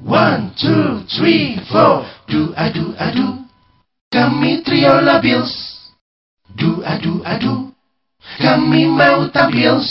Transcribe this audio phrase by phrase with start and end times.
[0.00, 2.08] One, two, three, four.
[2.24, 3.44] Do adu adu.
[4.08, 5.52] Kami trio labils.
[6.48, 7.76] Do adu adu.
[8.40, 9.84] Kami mau tampil.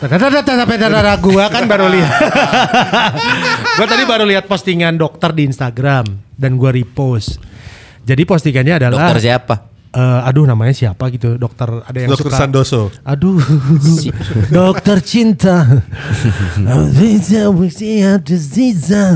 [0.00, 2.24] Tadadadadadadadada, gua kan baru lihat.
[3.76, 6.08] gua tadi baru lihat postingan dokter di Instagram
[6.40, 7.36] dan gua repost.
[8.00, 9.75] Jadi postingannya adalah Dokter siapa?
[9.96, 12.92] Eh, aduh namanya siapa gitu, dokter ada yang Dokter suka Sandoso.
[13.02, 13.40] Aduh,
[14.56, 15.64] dokter cinta.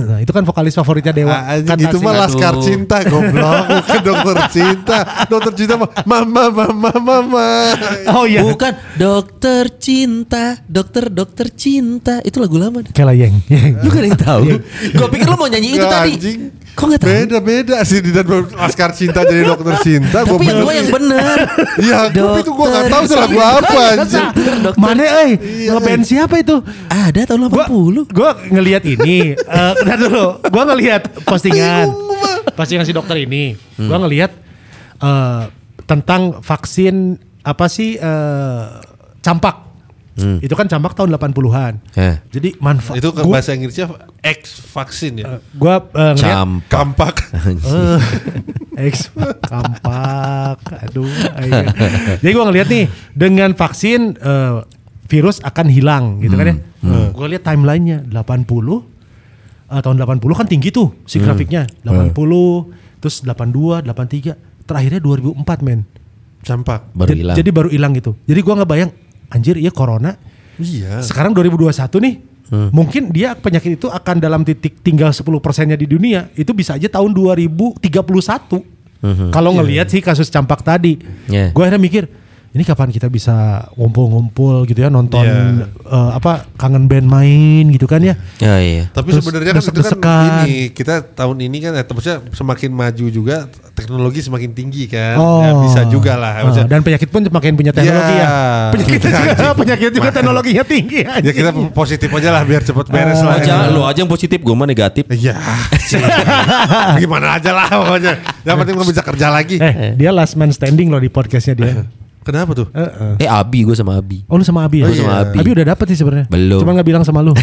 [0.08, 1.36] Nah, itu kan vokalis favoritnya Dewa.
[1.36, 2.00] Ah, kan asing.
[2.00, 4.98] mah laskar cinta goblok bukan dokter cinta
[5.28, 7.48] dokter cinta mah mama mama mama
[8.10, 8.40] Oh iya.
[8.42, 12.24] Bukan dokter cinta, dokter dokter cinta.
[12.24, 12.82] Itu lagu lama.
[12.90, 13.34] Kelayeng.
[13.84, 14.42] Lu ada yang tahu.
[14.96, 16.12] Gue pikir lu mau nyanyi itu tadi.
[16.80, 17.12] Kok gak tahu?
[17.12, 18.24] beda beda sih di dan
[18.56, 21.38] laskar cinta jadi dokter cinta Tapi yang gue yang bener.
[21.84, 24.24] Iya, tapi itu gue gak tahu itu lagu apa anjir.
[24.64, 24.80] Dokter.
[24.80, 25.30] Mana eh
[25.68, 26.56] ngeband siapa itu?
[26.88, 28.16] Ada tahun Gua 80.
[28.16, 29.36] gua ngelihat ini.
[29.60, 30.26] Eh bentar dulu.
[30.48, 31.92] Gua ngelihat postingan.
[32.56, 33.60] Postingan si dokter ini.
[33.76, 34.32] Gua ngelihat
[35.04, 35.42] eh
[35.84, 38.64] tentang vaksin apa sih eh
[39.20, 39.69] campak.
[40.18, 41.72] Itu kan campak tahun 80-an.
[41.96, 42.16] Eh.
[42.28, 43.88] Jadi manfaat Itu ke gua, bahasa Inggrisnya
[44.20, 45.40] X vaksin ya.
[45.56, 46.36] gua eh, ngelihat
[46.68, 46.68] Campak.
[46.68, 47.14] Kampak.
[48.76, 49.12] Eh, X
[49.44, 50.56] kampak,
[50.88, 51.04] aduh.
[51.36, 51.52] ayo.
[52.20, 54.56] Jadi gue ngeliat nih dengan vaksin eh,
[55.04, 56.56] virus akan hilang gitu kan ya.
[57.12, 58.16] Gue lihat timelinenya 80
[59.68, 62.16] eh, tahun 80 kan tinggi tuh si grafiknya 80
[63.00, 65.84] terus 82, 83 terakhirnya 2004 men.
[66.40, 66.88] Campak.
[66.96, 67.36] Baru Jadi- hilang.
[67.36, 68.16] Jadi baru hilang gitu.
[68.24, 68.90] Jadi gue nggak bayang
[69.30, 70.18] anjir iya corona.
[70.60, 71.00] Iya.
[71.00, 71.72] sekarang 2021
[72.04, 72.14] nih
[72.68, 76.28] mungkin dia penyakit itu akan dalam titik tinggal 10 persennya di dunia.
[76.36, 77.80] Itu bisa aja tahun 2031
[79.32, 81.00] kalau ngelihat sih kasus campak tadi.
[81.30, 81.54] Iya.
[81.54, 82.04] gue akhirnya mikir
[82.50, 83.32] ini kapan kita bisa
[83.74, 85.70] ngumpul-ngumpul gitu ya nonton Iya.
[85.70, 88.84] eh, apa kangen band main gitu kan ya Ya iya.
[88.90, 93.46] Tapi sebenarnya kan itu kan ini kita tahun ini kan eh, maksudnya semakin maju juga
[93.70, 95.14] teknologi semakin tinggi kan.
[95.16, 95.40] Oh.
[95.40, 96.42] Ya, bisa juga lah.
[96.42, 98.20] Eh, Maksudnya, dan penyakit pun makin punya teknologi Ya.
[98.20, 98.30] ya.
[98.70, 101.00] Penyakit juga, penyakit juga teknologinya tinggi.
[101.00, 103.38] ya kita positif aja lah biar cepet beres Oh, lah.
[103.38, 105.06] Aja lu aja yang positif, gue mah negatif.
[105.06, 105.38] Iya.
[107.00, 108.12] Gimana aja lah pokoknya.
[108.42, 109.56] Yang penting lo bisa kerja lagi.
[109.56, 111.74] Eh, dia last man standing loh di podcastnya dia.
[112.20, 112.68] Kenapa tuh?
[112.76, 113.24] Eh, eh.
[113.24, 114.20] Eh Abi, gue sama Abi.
[114.28, 114.92] Oh lu sama Abi ya?
[114.92, 115.40] Gua sama Abi.
[115.40, 116.28] udah dapet sih sebenarnya.
[116.28, 116.60] Belum.
[116.60, 117.32] Cuma nggak bilang sama lu.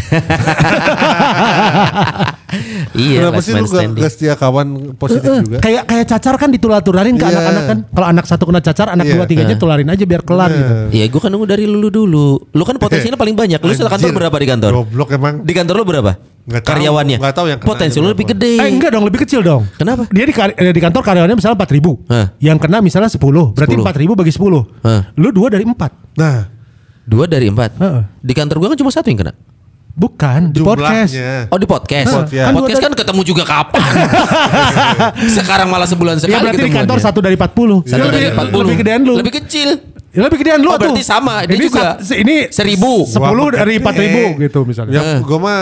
[2.96, 5.58] Iya, Kenapa sih lu gak, gak setia kawan positif Eh, juga?
[5.60, 7.30] kayak kayak cacar kan ditular-tularin ke Iya.
[7.30, 7.78] anak-anak kan.
[7.92, 9.14] Kalau anak satu kena cacar, anak Iya.
[9.14, 10.72] dua tiganya tularin aja biar kelar gitu.
[10.90, 12.40] Iya, gue kan nunggu dari lu dulu.
[12.40, 13.60] Lu kan potensinya paling banyak.
[13.60, 14.16] Lu kantor Anjir.
[14.16, 14.70] berapa di kantor?
[14.72, 15.34] Goblok emang.
[15.44, 16.12] Di kantor lu berapa?
[16.48, 16.64] Tahu.
[16.64, 17.20] Karyawannya?
[17.20, 18.56] Nggak tahu yang Potensi lu lebih gede.
[18.56, 19.68] Eh enggak dong, lebih kecil dong.
[19.76, 20.08] Kenapa?
[20.08, 22.00] Dia di, kar- eh, di kantor karyawannya misalnya 4 ribu.
[22.08, 22.32] Hah.
[22.40, 23.52] Yang kena misalnya 10.
[23.52, 23.84] Berarti 10.
[23.84, 24.64] 4 ribu bagi 10.
[24.80, 25.12] Hah.
[25.20, 25.92] Lu dua dari 4.
[26.16, 26.56] Nah,
[27.08, 27.80] Dua dari empat.
[27.80, 28.00] Heeh.
[28.20, 29.32] Di kantor gue kan cuma satu yang kena.
[29.98, 31.10] Bukan, di podcast.
[31.50, 32.06] Oh di podcast.
[32.06, 32.46] Podcast.
[32.46, 33.82] Kan podcast dua kan ketemu juga kapan?
[35.36, 37.82] Sekarang malah sebulan Ya sekali berarti di kantor satu dari 40.
[37.82, 38.62] Satu Dia dari lebih, 40.
[38.62, 39.14] Lebih gedean lu.
[39.18, 39.68] Lebih kecil.
[40.14, 40.94] Ya, lebih gedean lu Oh, tuh.
[40.94, 41.42] berarti sama.
[41.42, 41.98] Dia ini juga.
[41.98, 43.10] sat- ini Seribu.
[43.10, 43.82] 10 Wah, dari.
[43.82, 44.94] 4 ribu gitu misalnya.
[44.94, 45.58] Ya, gue mah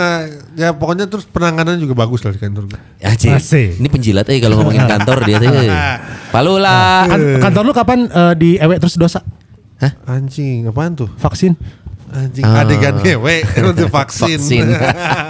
[0.52, 2.68] ya pokoknya terus penanganan juga bagus lah di kantor.
[3.00, 3.32] Asik.
[3.32, 3.80] Asik.
[3.80, 5.48] Ini penjilat aja kalau ngomongin kantor dia tuh.
[6.36, 7.08] Palu lah.
[7.08, 9.24] Kan- kantor lu kapan eh, di ewe terus dosa?
[10.04, 11.08] Anjing, apaan tuh?
[11.16, 11.56] Vaksin?
[12.08, 12.62] Anjing Ah.
[12.62, 13.36] adegan ngewe
[13.70, 14.38] untuk vaksin.
[14.38, 14.66] Vaksin.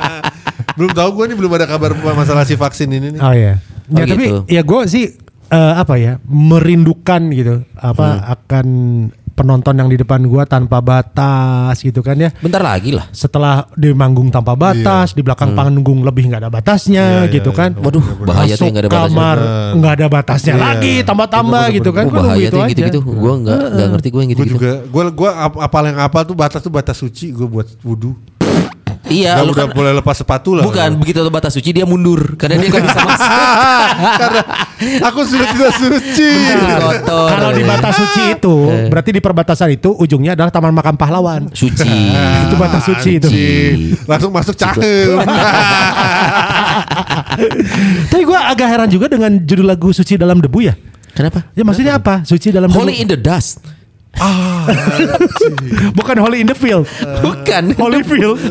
[0.77, 3.21] belum tahu gue nih belum ada kabar masalah si vaksin ini nih.
[3.21, 3.55] Oh iya.
[3.87, 4.39] Oh, Ya tapi gitu.
[4.47, 5.05] ya gue sih
[5.47, 8.67] eh, apa ya merindukan gitu apa akan
[9.37, 12.33] penonton yang di depan gua tanpa batas gitu kan ya.
[12.41, 13.05] Bentar lagi lah.
[13.13, 17.59] Setelah di manggung tanpa batas, di belakang panggung lebih nggak ada batasnya Iya, gitu iya,
[17.59, 17.71] kan.
[17.71, 17.85] iya.
[17.85, 19.13] Waduh, bahaya tuh nggak ada batasnya.
[19.13, 19.37] kamar
[19.77, 20.65] nggak ada batasnya Iya.
[20.65, 22.05] lagi tambah-tambah gitu kan.
[22.05, 22.73] Oh, Gua bahaya tuh yang aja.
[22.73, 22.99] gitu-gitu.
[23.05, 24.55] Gue nggak nggak ngerti gue yang Gue gitu-gitu.
[24.57, 28.17] juga, gue gue apal yang apal tuh batas tuh batas suci gue buat wudhu.
[29.07, 30.67] Iya, lu udah kan boleh lepas sepatu lah.
[30.67, 33.31] Bukan begitu tuh batas suci dia mundur karena dia nggak bisa masuk.
[34.19, 34.41] Karena
[35.07, 36.31] aku sudah tidak suci.
[37.07, 38.57] Kalau di batas suci itu,
[38.91, 41.49] berarti di perbatasan itu ujungnya adalah Taman Makam Pahlawan.
[41.55, 41.87] suci.
[42.51, 43.29] itu batas suci itu.
[44.05, 45.23] Langsung masuk cahil.
[48.11, 50.75] Tapi gue agak heran juga dengan judul lagu Suci dalam Debu ya.
[51.17, 51.49] Kenapa?
[51.57, 52.21] Ya maksudnya apa?
[52.29, 53.03] Suci dalam Holy debu.
[53.03, 53.61] in the dust.
[55.99, 56.89] Bukan Holy in the Field.
[57.21, 57.77] Bukan.
[57.77, 58.39] Holy Field.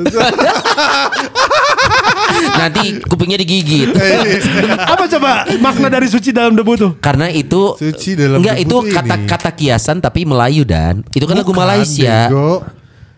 [2.60, 3.90] Nanti kupingnya digigit.
[4.94, 6.92] apa coba makna dari suci dalam debu tuh?
[7.00, 11.52] Karena itu Suci dalam enggak debu itu kata-kata kiasan tapi Melayu dan itu kan lagu
[11.54, 12.28] Bukan, Malaysia.
[12.30, 12.64] bego.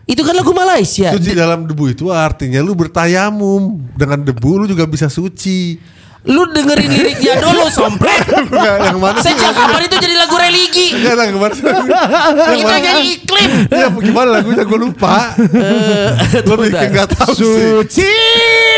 [0.08, 1.12] Itu kan lagu Malaysia.
[1.12, 5.76] Suci dalam debu itu artinya lu bertayamum dengan debu lu juga bisa suci.
[6.20, 8.26] Lu dengerin liriknya dulu sompret.
[8.42, 9.30] Enggak, yang mana sih?
[9.30, 10.86] Sejak kapan itu jadi lagu religi?
[10.92, 11.24] Enggak lah?
[11.24, 12.78] Yang Kita mana?
[12.78, 13.50] nyanyi iklim.
[13.68, 15.14] Iya, gimana lagunya gue lupa.
[16.48, 17.44] Gue bikin nggak tahu sih.
[17.44, 18.12] Suci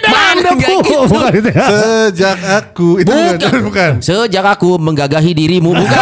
[0.01, 0.55] dan Mana debu.
[0.55, 1.01] nggak gitu?
[1.09, 1.67] Bukan itu ya.
[1.67, 3.91] Sejak aku itu bukan, bukan.
[4.01, 5.99] Sejak aku menggagahi dirimu bukan.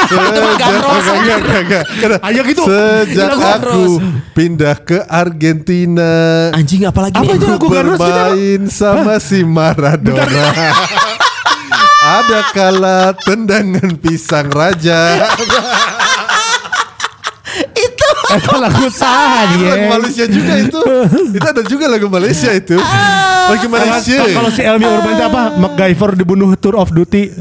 [0.00, 0.94] itu mah Sejak Gandros.
[0.94, 1.84] enggak, enggak, enggak, enggak.
[1.98, 2.62] Karena Ayo gitu.
[2.64, 3.92] Sejak Lagu aku Gandros.
[4.32, 6.10] pindah ke Argentina.
[6.52, 7.36] Anjing apalagi Apa nih?
[7.36, 8.06] itu lagu Gandros kita?
[8.06, 10.24] bermain sama si Maradona.
[12.20, 15.20] Ada kala tendangan pisang raja.
[17.72, 19.86] Itu Itu lagu sah Itu lagu.
[19.90, 20.80] Malaysia juga itu.
[21.36, 22.78] Itu ada juga lagu Malaysia itu.
[23.50, 24.22] Lagi Malaysia.
[24.22, 25.42] Kalau- Kalau si Elmi Urban itu apa?
[25.56, 27.34] MacGyver dibunuh tour of duty.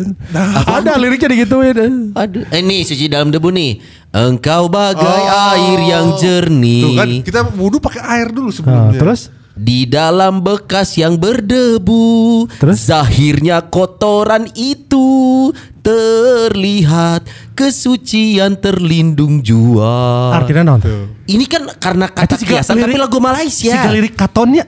[0.66, 2.10] Ada liriknya digituin.
[2.12, 3.78] Aduh, eh, nih suci dalam debu nih.
[4.10, 5.54] Engkau bagai Oh.
[5.54, 6.82] air yang jernih.
[6.84, 8.98] Tuh kan kita wudhu pakai air dulu Nah, sebelumnya.
[8.98, 9.30] terus
[9.60, 12.88] Di dalam bekas yang berdebu Terus?
[12.88, 15.52] Zahirnya kotoran itu
[15.84, 20.80] Terlihat Kesucian terlindung jua artinya non.
[21.28, 24.64] Ini kan karena kata kiasan Tapi lagu Malaysia Siga lirik katonnya.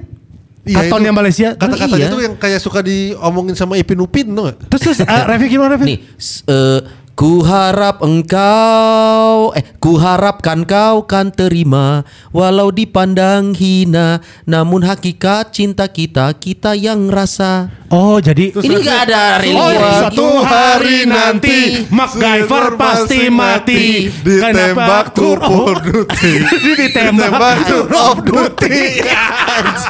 [0.61, 1.47] Iya, Katonnya itu Malaysia.
[1.57, 2.13] Kata-katanya Iya.
[2.13, 4.57] tuh yang kayak suka diomongin sama Ipin Upin tuh gak?
[4.69, 5.85] Terus terus uh, Revi gimana Revi?
[5.89, 5.97] Nih
[6.45, 6.79] eh,
[7.11, 14.17] Ku harap engkau Eh ku harapkan kau kan terima Walau dipandang hina.
[14.43, 17.69] Namun hakikat cinta kita Kita yang rasa.
[17.87, 19.99] Oh jadi Ini gak ada religi Oh, religi.
[19.99, 24.07] suatu hari nanti MacGyver pasti mati.
[24.09, 26.33] Ditembak tour Oh, of duty.
[26.79, 28.79] Ditembak tour of duty.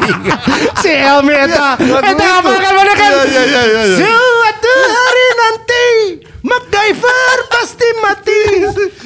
[0.81, 2.25] Si Elmi Eta Lagu Eta itu.
[2.33, 3.97] apa kan mana kan Iya iya iya iya, iya.
[3.97, 5.85] Suatu hari nanti
[6.81, 8.41] MacGyver pasti mati.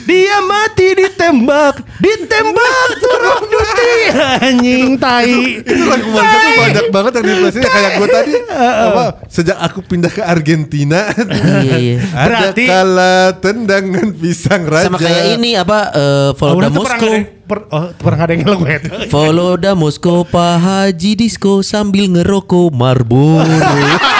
[0.05, 1.83] Dia mati ditembak.
[1.99, 3.93] Ditembak tour of duty
[4.39, 5.59] Anjing tai.
[5.59, 8.33] Itu lagu Malaysia tuh banyak banget yang diplasinya kayak gue tadi.
[8.47, 11.11] Apa sejak aku pindah ke Argentina.
[11.57, 11.97] Iya, iya.
[12.07, 14.87] ada Berarti- kala tendangan pisang raja.
[14.87, 17.11] Sama kayak ini apa eh, Follow the Moscow
[17.43, 22.71] per- Oh pernah ada yang lagu itu Follow the Moscow Pak Haji Disco Sambil ngerokok
[22.71, 23.43] Marlboro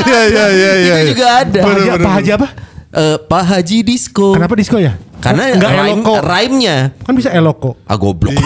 [0.00, 2.48] iya iya iya iya iya Itu juga ada Pak Haji, Bener, Pak Haji apa?
[2.88, 4.92] Eh, Pak Haji Disco Kenapa disco ya?
[5.18, 8.32] Karena Enggak rhyme, eloko rhyme-nya Kan bisa eloko Ah goblok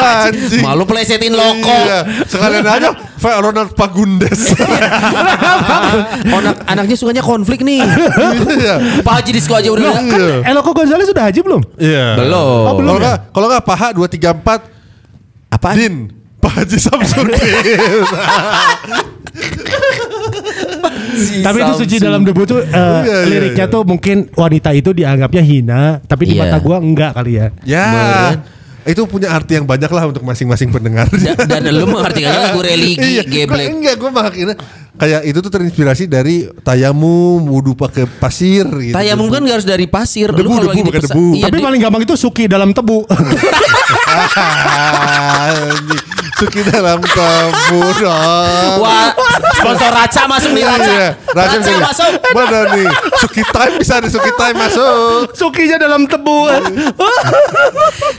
[0.00, 0.58] Anjing.
[0.60, 1.98] Malu plesetin loko Iya.
[2.24, 2.90] Sekalian aja
[3.22, 4.50] Pak Ronald Pagundes.
[6.26, 7.84] Anak, Anaknya sukanya konflik nih
[8.48, 8.74] Iya.
[9.00, 10.08] Pak Haji Disco aja udah Kan
[10.48, 11.62] Eloko Gonzales sudah haji belum?
[11.76, 12.16] Iya.
[12.16, 12.62] Belum.
[12.64, 13.04] Oh, belum Kalau ya?
[13.04, 14.60] nggak kalau nggak paha dua tiga empat
[15.48, 15.68] Apa?
[15.76, 16.08] Din
[16.42, 17.38] Pak Haji Samsudin.
[21.42, 23.70] Tapi itu suci dalam debu tuh Iya, iya, liriknya iya.
[23.70, 26.40] tuh mungkin wanita itu dianggapnya hina, tapi di Iya.
[26.48, 27.46] mata gua enggak kali ya.
[27.62, 27.86] ya.
[27.86, 28.34] Bener.
[28.82, 31.06] Itu punya arti yang banyak lah untuk masing-masing pendengar.
[31.06, 34.54] Da- Dan lu mengartikannya lagu religi Iya, geblek gua- enggak gue makanya
[34.92, 38.92] kayak itu tuh terinspirasi dari tayamum wudhu pakai pasir gitu.
[38.92, 41.24] Tayamum kan gak harus dari pasir Debu, Lu kalau debu, lagi di bukan pesa- debu.
[41.32, 42.98] Iya, tapi di- paling gampang itu suki dalam tebu.
[46.42, 48.82] Suki dalam tebu dong.
[48.82, 49.14] Wah
[49.62, 52.88] Sponsor Raca masuk nih Raca Iya, Raja Raca bisa masuk Mana nih?
[53.22, 55.30] Suki time bisa ada Suki time masuk.
[55.38, 56.50] Sukinya dalam tebu.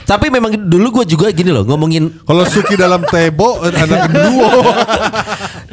[0.08, 4.48] Tapi memang dulu gue juga gini loh Ngomongin Kalau Suki dalam tebo anak kedua.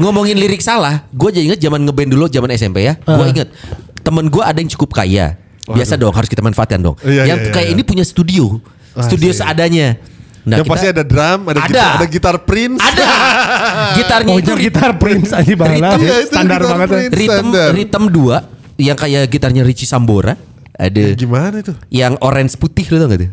[0.01, 2.97] ngomongin lirik salah, gue jadi inget zaman ngeband dulu zaman SMP ya.
[3.05, 3.53] Gue inget
[4.01, 5.37] temen gue ada yang cukup kaya.
[5.69, 6.97] Biasa dong harus kita manfaatkan dong.
[7.05, 7.75] Iya, yang iya, kayak iya.
[7.77, 8.59] ini punya studio,
[8.97, 9.39] studio Asik.
[9.45, 10.01] seadanya.
[10.41, 11.67] Nah, yang kita- pasti ada drum, ada, Ada.
[11.67, 12.79] gitar, ada gitar Prince.
[12.81, 13.05] ada
[13.97, 15.53] gitarnya Oh, itu gitar Prince aja
[15.99, 16.87] Iya, itu Standar gitar banget.
[16.87, 16.95] ya.
[16.97, 17.13] Prince.
[17.13, 17.69] ritme Standar.
[17.71, 18.37] ritme dua
[18.75, 20.33] yang kayak gitarnya Richie Sambora.
[20.71, 21.73] Ada Gimana itu?
[21.89, 23.31] yang orange putih lo tau gak tuh?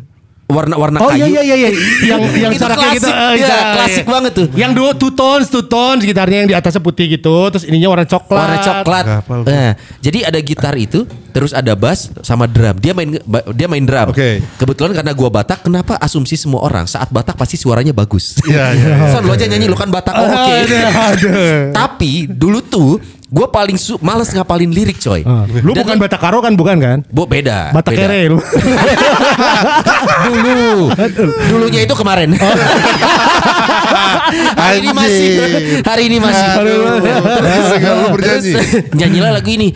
[0.48, 1.28] Warna-warna Oh kayu.
[1.28, 1.70] iya iya iya iya.
[2.08, 3.10] yang yang Itu saraknya klasik, gitu.
[3.12, 4.08] eh, iya, iya, klasik iya.
[4.08, 4.46] banget tuh.
[4.56, 8.08] Yang dua two tones, two tones gitarnya yang di atasnya putih gitu, terus ininya warna
[8.08, 8.40] coklat.
[8.40, 9.04] warna coklat.
[9.28, 9.44] Gua.
[9.44, 12.80] Nah, jadi ada gitar itu, terus ada bass sama drum.
[12.80, 13.20] Dia main
[13.52, 14.08] dia main drum.
[14.08, 14.40] Oke.
[14.56, 18.40] Kebetulan karena gua Batak, kenapa asumsi semua orang saat Batak pasti suaranya bagus.
[18.48, 18.94] Iya, iya.
[19.12, 20.16] Son lu aja nyanyi lu kan Batak.
[20.16, 20.56] Oh, oke.
[21.12, 21.76] Aduh.
[21.76, 22.96] Tapi dulu tuh
[23.28, 25.20] gua paling su- males ngapalin lirik, coy.
[25.22, 26.98] Ah, Lu Dan- bukan Batakaro kan bukan kan?
[27.08, 27.70] Bu beda.
[27.72, 28.00] Batak beda.
[28.08, 28.38] kere lu.
[30.28, 30.90] Dulu.
[31.48, 32.32] Dulunya itu kemarin.
[34.58, 35.28] hari ini masih.
[35.84, 36.46] Hari ini masih.
[36.56, 37.00] Terus.
[38.18, 38.44] Terus,
[38.96, 39.72] nyanyilah lagu ini.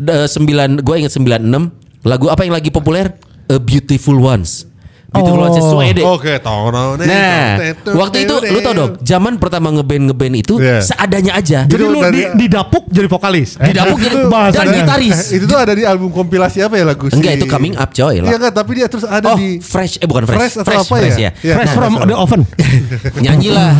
[0.00, 3.12] Da- Sembilan, gue inget 96 Lagu apa yang lagi populer?
[3.50, 4.69] A Beautiful Ones
[5.10, 6.04] Gitu kalau sesuai deh.
[6.06, 6.94] Oke, tono.
[6.94, 7.58] Nah,
[7.98, 10.86] waktu itu lu tau dong, zaman pertama ngeband ngeband itu Iya.
[10.86, 11.66] seadanya aja.
[11.66, 13.58] Jadi lu di, di dapuk jadi vokalis.
[13.58, 15.34] Di dapuk jadi dan gitaris.
[15.34, 18.38] Itu tuh ada di album kompilasi apa ya lagu Enggak itu coming up coy Iya
[18.38, 20.38] enggak, tapi dia terus ada Oh, di fresh eh bukan fresh.
[20.38, 21.10] Fresh atau apa ya?
[21.10, 21.30] ya.
[21.42, 21.54] Iya.
[21.58, 22.42] Fresh Nah, from the oven.
[23.26, 23.70] Nyanyilah.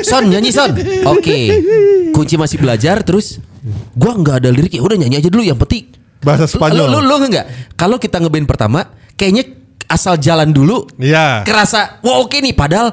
[0.00, 0.72] Son, nyanyi Son.
[1.04, 1.52] Oke.
[2.16, 3.36] Kunci masih belajar terus
[3.92, 4.80] gua nggak ada liriknya.
[4.80, 5.92] Udah nyanyi aja dulu yang penting.
[6.18, 6.88] bahasa Spanyol.
[6.88, 7.76] Lu lu, lu enggak?
[7.76, 9.57] Kalau kita ngeband pertama kayaknya
[9.88, 11.42] asal jalan dulu Iya.
[11.42, 12.92] kerasa wah oke nih padahal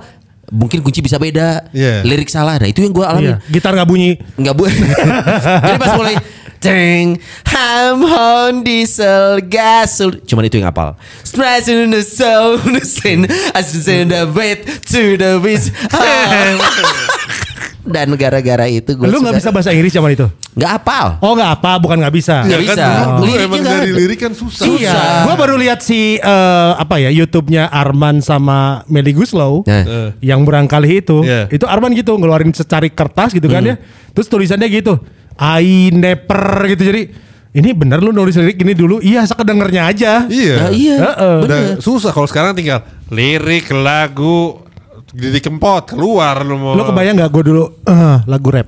[0.50, 1.74] mungkin kunci bisa beda.
[1.74, 2.06] Iya.
[2.06, 2.62] Lirik salah.
[2.62, 3.34] Nah, itu yang gua alami.
[3.34, 4.14] Iya, gitar nggak bunyi.
[4.38, 4.70] Enggak bu.
[5.66, 6.16] Jadi pas mulai
[6.62, 7.20] Teng
[7.52, 13.70] Ham hon diesel gasul Cuman itu yang hafal Splash in the soul the sin As
[13.86, 15.70] in the bed to the beach
[17.86, 20.26] Dan gara-gara itu gue Lu nggak bisa bahasa Inggris zaman itu?
[20.52, 22.42] Nggak hafal Oh nggak apa, bukan nggak bisa.
[22.42, 22.86] Nggak Iya kan, bisa.
[22.90, 24.66] dulu- dulu Liriknya emang nggak dari lirik kan susah.
[24.66, 25.14] Iya, Susah.
[25.22, 30.18] gue baru lihat si eh, apa ya YouTube-nya Arman sama Meli Guslow Nah.
[30.20, 31.46] yang berangkali itu, Iya.
[31.48, 33.76] itu Arman gitu ngeluarin secari kertas gitu kan ya,
[34.12, 34.98] terus tulisannya gitu,
[35.36, 37.02] I never gitu jadi
[37.52, 40.14] ini bener lu nulis lirik ini dulu, iya sekedengernya aja.
[40.26, 40.56] Iya.
[40.58, 41.36] Nah, iya Heeh.
[41.40, 41.46] bener.
[41.46, 44.65] Udah susah kalau sekarang tinggal lirik lagu
[45.16, 46.76] Didi Kempot keluar lu mau.
[46.76, 48.68] Lu kebayang nggak gue dulu eh, lagu rap?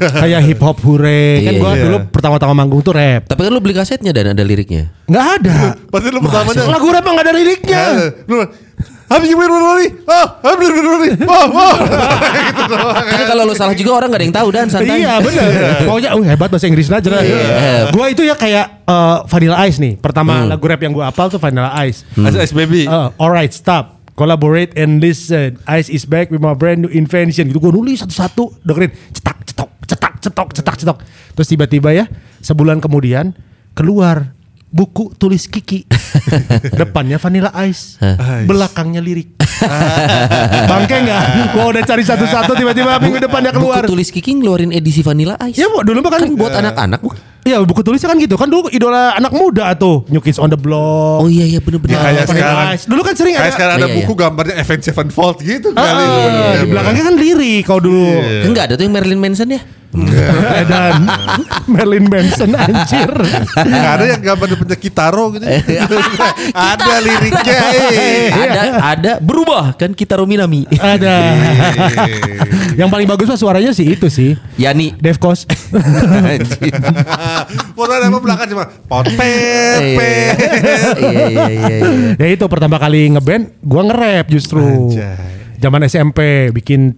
[0.00, 1.82] Kayak hip hop hure kan Iya, gue iya.
[1.84, 3.28] dulu pertama-tama manggung tuh rap.
[3.28, 5.56] Tapi kan lu beli kasetnya dan ada liriknya Nggak ada.
[5.92, 7.82] Pasti lu pertamanya Lagu rap nggak ada liriknya.
[8.24, 8.36] Lu
[9.10, 9.86] Habis gimana berlari?
[10.06, 11.08] Oh, habis berlari.
[11.26, 11.74] Oh, oh.
[13.10, 15.48] Tapi kalau lu salah juga orang gak ada yang tahu dan santai Iya benar.
[15.82, 17.18] Pokoknya oh, hebat bahasa Inggris aja.
[17.18, 17.90] Iya.
[17.90, 19.98] Gua itu ya kayak eh, Vanilla Ice nih.
[19.98, 22.06] Pertama lagu rap yang gua apal tuh Vanilla Ice.
[22.22, 22.86] As baby.
[22.86, 23.99] Eh, alright stop.
[24.20, 25.56] Collaborate and listen.
[25.64, 27.48] Ice is back with my brand new invention.
[27.48, 30.98] Gitu gue nulis satu-satu dengerin cetak cetok cetak cetok cetak cetok.
[31.32, 32.04] Terus tiba-tiba ya
[32.44, 33.32] sebulan kemudian
[33.72, 34.36] keluar
[34.70, 35.84] buku tulis Kiki.
[36.80, 37.98] Depannya Vanilla Ice.
[37.98, 38.46] Ice.
[38.46, 39.34] Belakangnya lirik.
[40.70, 41.22] Bangke nggak?
[41.52, 43.82] Gua udah cari satu-satu tiba-tiba minggu depannya keluar.
[43.82, 47.18] Buku tulis Kiki ngeluarin edisi Vanilla Ice Ya bu, dulu kan, Kan buat anak-anak bukan?
[47.40, 50.60] Iya buku tulisnya kan gitu kan dulu idola anak muda tuh New Kids on the
[50.60, 51.24] Block.
[51.24, 52.66] Oh iya iya bener-bener Ya, kayak Vanilla sekarang.
[52.76, 52.84] Ice.
[52.84, 53.54] Dulu kan sering Kayak ada.
[53.56, 56.04] sekarang ada Iya, buku gambarnya Avenged Sevenfold gitu Ah, kali.
[56.04, 58.06] ah, di belakangnya kan lirik kalau dulu.
[58.12, 58.44] Iya.
[58.44, 61.02] Enggak ada tuh yang Marilyn Manson ya Dan
[61.66, 63.10] Marilyn Manson anjir.
[63.58, 65.44] Nggak ada yang gambar depannya Kitaro gitu.
[66.54, 67.58] ada liriknya.
[67.90, 68.30] eh.
[68.30, 71.34] Ada ada berubah kan kita Rominami ada.
[72.78, 74.38] Yang paling bagus mah suaranya sih itu sih.
[74.56, 75.50] Yani Dave Kos.
[75.74, 76.74] Anjing.
[77.74, 81.88] Foto ada apa belakang cuma pot pet Iya iya iya iya iya.
[82.14, 84.94] ya itu pertama kali ngeband gua nge-rap justru.
[85.60, 86.94] Zaman SMP bikin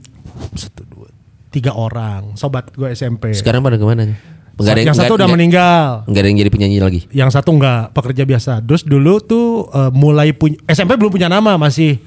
[1.53, 3.31] tiga orang sobat gue SMP.
[3.31, 4.17] Sekarang pada ke mana nih?
[4.53, 5.87] Enggak ada yang satu enggak- udah enggak- meninggal.
[6.05, 7.01] Enggak ada yang jadi penyanyi lagi.
[7.11, 8.53] Yang satu enggak pekerja biasa.
[8.61, 12.01] Terus dulu tuh eh, mulai punya SMP belum punya nama masih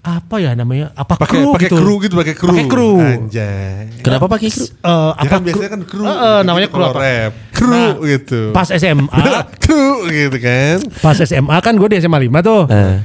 [0.00, 0.94] apa ya namanya?
[0.94, 1.76] Apa Pakai kru pakai gitu.
[1.76, 2.48] kru gitu, pakai kru.
[2.48, 2.92] Pakai kru.
[2.96, 4.00] Anjay.
[4.00, 4.62] Kenapa pakai kru?
[4.62, 6.02] Eh, Ya apa kan biasanya kan kru.
[6.02, 6.94] Eh, eh, namanya kru apa?
[6.96, 7.32] rap.
[7.50, 8.40] Kru Nah, gitu.
[8.50, 9.22] Pas SMA,
[9.64, 10.76] kru gitu kan.
[11.00, 12.62] pas SMA kan gue di SMA 5 tuh.
[12.68, 12.96] Eh.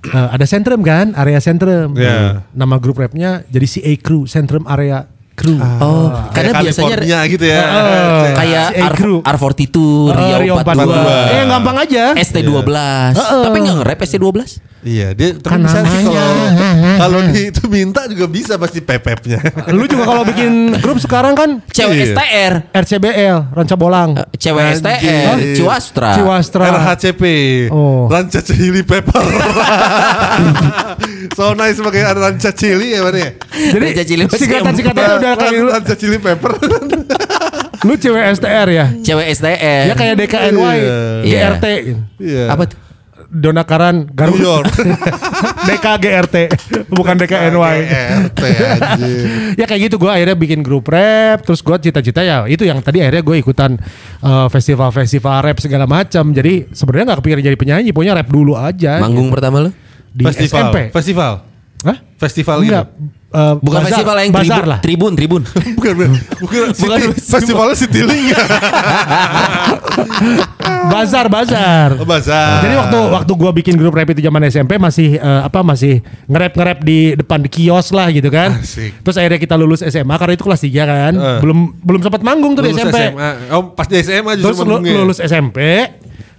[0.00, 1.94] Eh, ada sentrum kan, area sentrum.
[1.94, 2.42] Iya.
[2.48, 5.06] Nama grup rapnya jadi CA Crew, Sentrum Area
[5.38, 5.54] Crew.
[5.56, 7.60] Oh, Kayak karena biasanya California gitu ya.
[7.62, 9.16] Eh, kayak Si A R, Crew.
[9.22, 11.30] R42, Eh, Riau Rio 42, 42.
[11.30, 12.04] Eh gampang aja.
[12.12, 12.70] ST12.
[13.14, 14.38] Tapi enggak nge-rap ST12.
[14.78, 16.34] Iya, dia tapi Kan bisa sih kalau
[16.96, 19.42] kalau di itu minta juga bisa pasti pepepnya.
[19.68, 22.06] Lu juga kalau bikin grup sekarang kan Cewek Iya.
[22.08, 24.14] STR, RCBL, Ranca Bolang.
[24.16, 24.78] eh, cewek.
[24.78, 26.14] STR, Ciwastra.
[26.14, 26.64] Ciwastra.
[26.68, 27.22] RHCP
[27.68, 28.06] Oh.
[28.06, 29.18] Ranca Chili Pepper
[31.34, 33.30] So nice ada Ranca Chili ya mana ya
[33.72, 36.52] Jadi Ranca Cili masih singkatan-singkatannya udah kayak lu, Ranca Chili Pepper
[37.78, 38.86] lu cewek STR ya.
[39.06, 39.82] Cewek STR.
[39.86, 40.76] Ya kayak DKNY,
[41.22, 41.54] Iya.
[41.54, 41.64] GRT.
[42.18, 42.78] Iya Apa tuh?
[43.28, 44.40] Dona Karan New Garut.
[44.40, 44.72] York
[45.68, 46.36] DKGRT
[46.88, 47.76] bukan DKNY.
[48.24, 49.24] RT anjir
[49.60, 53.04] ya kayak gitu gue akhirnya bikin grup rap terus gue cita-cita ya itu yang tadi
[53.04, 53.76] akhirnya gue ikutan
[54.24, 58.96] eh, festival-festival rap segala macam jadi sebenarnya nggak kepikiran jadi penyanyi pokoknya rap dulu aja
[58.96, 59.70] Manggung pertama lu?
[60.18, 61.32] Di Festival SMP Festival
[61.78, 61.96] Hah?
[62.18, 65.42] Festival enggak gitu eh, Bukan bazar- festival yang bazar tribun, lah tribun, tribun.
[65.78, 68.26] Bukan Bukan Bukan City- Festivalnya Citylink
[70.88, 75.16] bazar bazar Oh bazar Jadi waktu waktu gua bikin grup rap itu zaman SMP masih
[75.16, 78.58] eh, apa masih nge-rap nge-rap di depan di kios lah gitu kan.
[78.58, 78.98] Asik.
[79.00, 81.12] Terus akhirnya kita lulus SMA karena itu kelas 3 kan.
[81.14, 81.38] Eh.
[81.40, 82.98] Belum belum sempat manggung tuh di Lulus SMP.
[83.08, 83.30] SMA.
[83.50, 84.94] Oh pas di SMA Terus justru manggungnya.
[84.96, 85.58] lulus SMP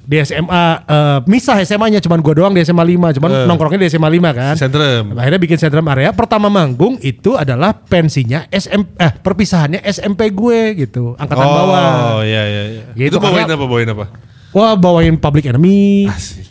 [0.10, 3.46] di SMA eh, misah SMA-nya cuman gua doang di SMA 5, cuman Eh.
[3.46, 4.58] nongkrongnya di SMA 5 kan.
[4.58, 6.10] Sentrum Akhirnya bikin sentrum area.
[6.10, 12.26] Pertama manggung itu adalah pensinya SM eh perpisahannya SMP gue gitu, angkatan Oh bawah.
[12.26, 14.06] iya iya iya Gitu, Itu bawain apa bawain apa
[14.50, 16.10] Wah, bawain Public Enemy.
[16.10, 16.49] Asik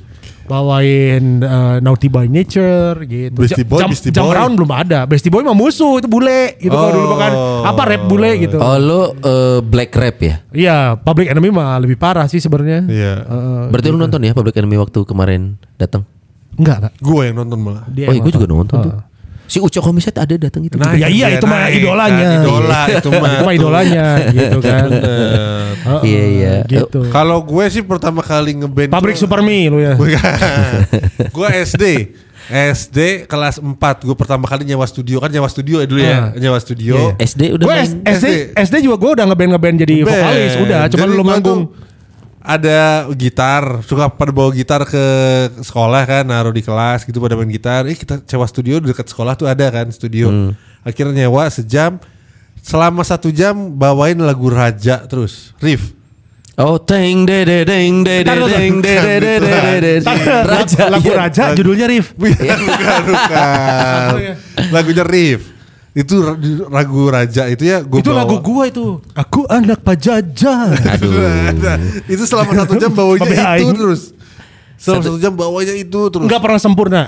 [0.48, 3.38] bawain eh, Naughty by Nature gitu.
[3.38, 4.32] Beastie Boy, Jam, Beastie Jam Boy.
[4.32, 5.04] Brown belum ada.
[5.04, 7.32] Beastie Boy mah musuh itu bule gitu kalau dulu kan.
[7.36, 7.68] Oh.
[7.68, 8.56] Apa rap bule gitu.
[8.56, 10.34] Oh lu eh, black rap ya?
[10.50, 12.88] Iya, Public Enemy mah lebih parah sih sebenarnya.
[12.88, 13.14] Iya.
[13.22, 13.62] Heeh.
[13.70, 16.08] Berarti lu nonton ya Public Enemy waktu kemarin datang?
[16.58, 16.94] enggak, enggak.
[16.98, 17.84] Gue yang nonton malah.
[17.86, 18.92] Dia oh iya gue juga nonton tuh.
[19.48, 20.76] Si Uco Komiset ada datang itu.
[20.76, 22.28] Nah, Ya iya, itu mah idolanya.
[22.36, 23.30] kan, Idola itu mah.
[23.32, 24.88] itu mah idolanya gitu kan.
[26.04, 26.54] Iya, iya.
[26.62, 27.08] Gitu.
[27.08, 29.96] Kalau gue sih pertama kali ngeband Pabrik tuh- Super Mie lu ya.
[31.34, 31.84] gue SD
[32.46, 36.26] SD kelas 4 gue pertama kali nyewa studio kan nyewa studio ya dulu ya Ah.
[36.34, 37.90] nyewa studio Iya, SD udah Gue main.
[38.06, 40.08] SD, SD juga gue udah ngeband ngeband jadi Band.
[40.10, 41.62] vokalis udah, cuma lu gua manggung.
[42.48, 45.04] Ada gitar suka pada bawa gitar ke
[45.60, 47.84] sekolah kan naruh di kelas gitu pada main gitar.
[47.84, 50.32] Eh kita sewa studio di dekat sekolah tuh ada kan studio.
[50.32, 50.56] Hmm.
[50.80, 52.00] akhirnya nyewa sejam.
[52.64, 55.92] Selama satu jam bawain lagu raja terus riff.
[56.56, 60.12] Oh teng de de deng de de deng de de de de de de.
[60.48, 61.20] Raja lagu iya.
[61.20, 62.16] Raja judulnya Riff.
[62.18, 64.34] bukan bukan, bukan.
[64.72, 65.57] lagunya riff
[65.98, 66.38] itu ra-
[66.70, 69.02] lagu raja itu ya gue Itu lagu gua itu.
[69.12, 70.78] Aku anak pajajar.
[70.94, 71.18] Aduh.
[72.06, 73.34] itu selama satu jam bawanya itu
[73.66, 73.74] aing.
[73.74, 74.02] terus
[74.78, 77.02] selama satu jam bawanya itu terus Enggak pernah sempurna.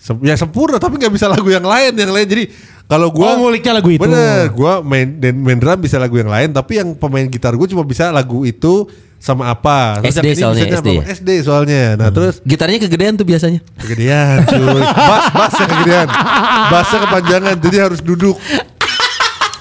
[0.00, 2.44] Sem- ya sempurna tapi nggak bisa lagu yang lain yang lain jadi
[2.90, 4.02] kalau gua Oh, nguliknya lagu itu.
[4.02, 7.64] bener gua main dan main drum bisa lagu yang lain tapi yang pemain gitar gua
[7.64, 11.02] cuma bisa lagu itu sama apa Terus SD yang ini soalnya, SD apa?
[11.12, 13.60] SD soalnya nah terus Gitarnya kegedean tuh biasanya.
[13.76, 16.08] kegedean cuy bass bassnya kegedean
[16.66, 18.34] bassnya kepanjangan jadi harus duduk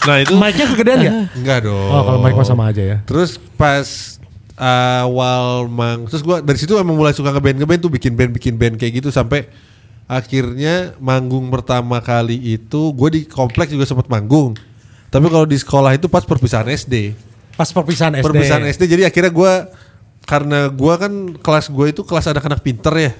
[0.01, 1.11] nah itu Mic-nya kegedean ya?
[1.29, 2.97] enggak dong Oh, kalau mic mah sama aja ya.
[3.03, 4.15] Terus pas
[4.55, 8.55] awal mang, terus gua dari situ emang mulai suka ngeband ngeband tuh bikin band bikin
[8.55, 9.47] band kayak gitu sampai
[10.09, 14.57] akhirnya manggung pertama kali itu gue di kompleks juga sempat manggung.
[15.13, 17.13] Tapi kalau di sekolah itu pas perpisahan SD.
[17.53, 18.25] Pas perpisahan SD.
[18.25, 19.69] Perpisahan SD jadi akhirnya gua
[20.25, 23.11] karena gua kan kelas gue itu kelas anak-anak pinter ya.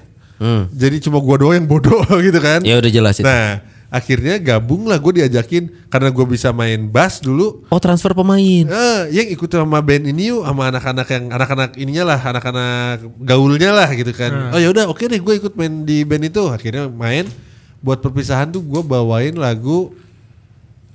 [0.42, 0.66] Hmm.
[0.70, 2.62] Jadi cuma gua doang yang bodoh gitu kan.
[2.66, 3.26] Ya udah jelas itu.
[3.26, 8.64] Nah, akhirnya gabung lah gue diajakin karena gue bisa main bass dulu Oh transfer pemain.
[8.64, 13.70] Eh, yang ikut sama band ini yuk sama anak-anak yang anak-anak ininya lah, anak-anak gaulnya
[13.70, 14.54] lah gitu kan.
[14.54, 16.42] Oh ya udah oke deh gue ikut main di band itu.
[16.46, 17.26] Akhirnya main
[17.80, 19.90] buat perpisahan tuh gue bawain lagu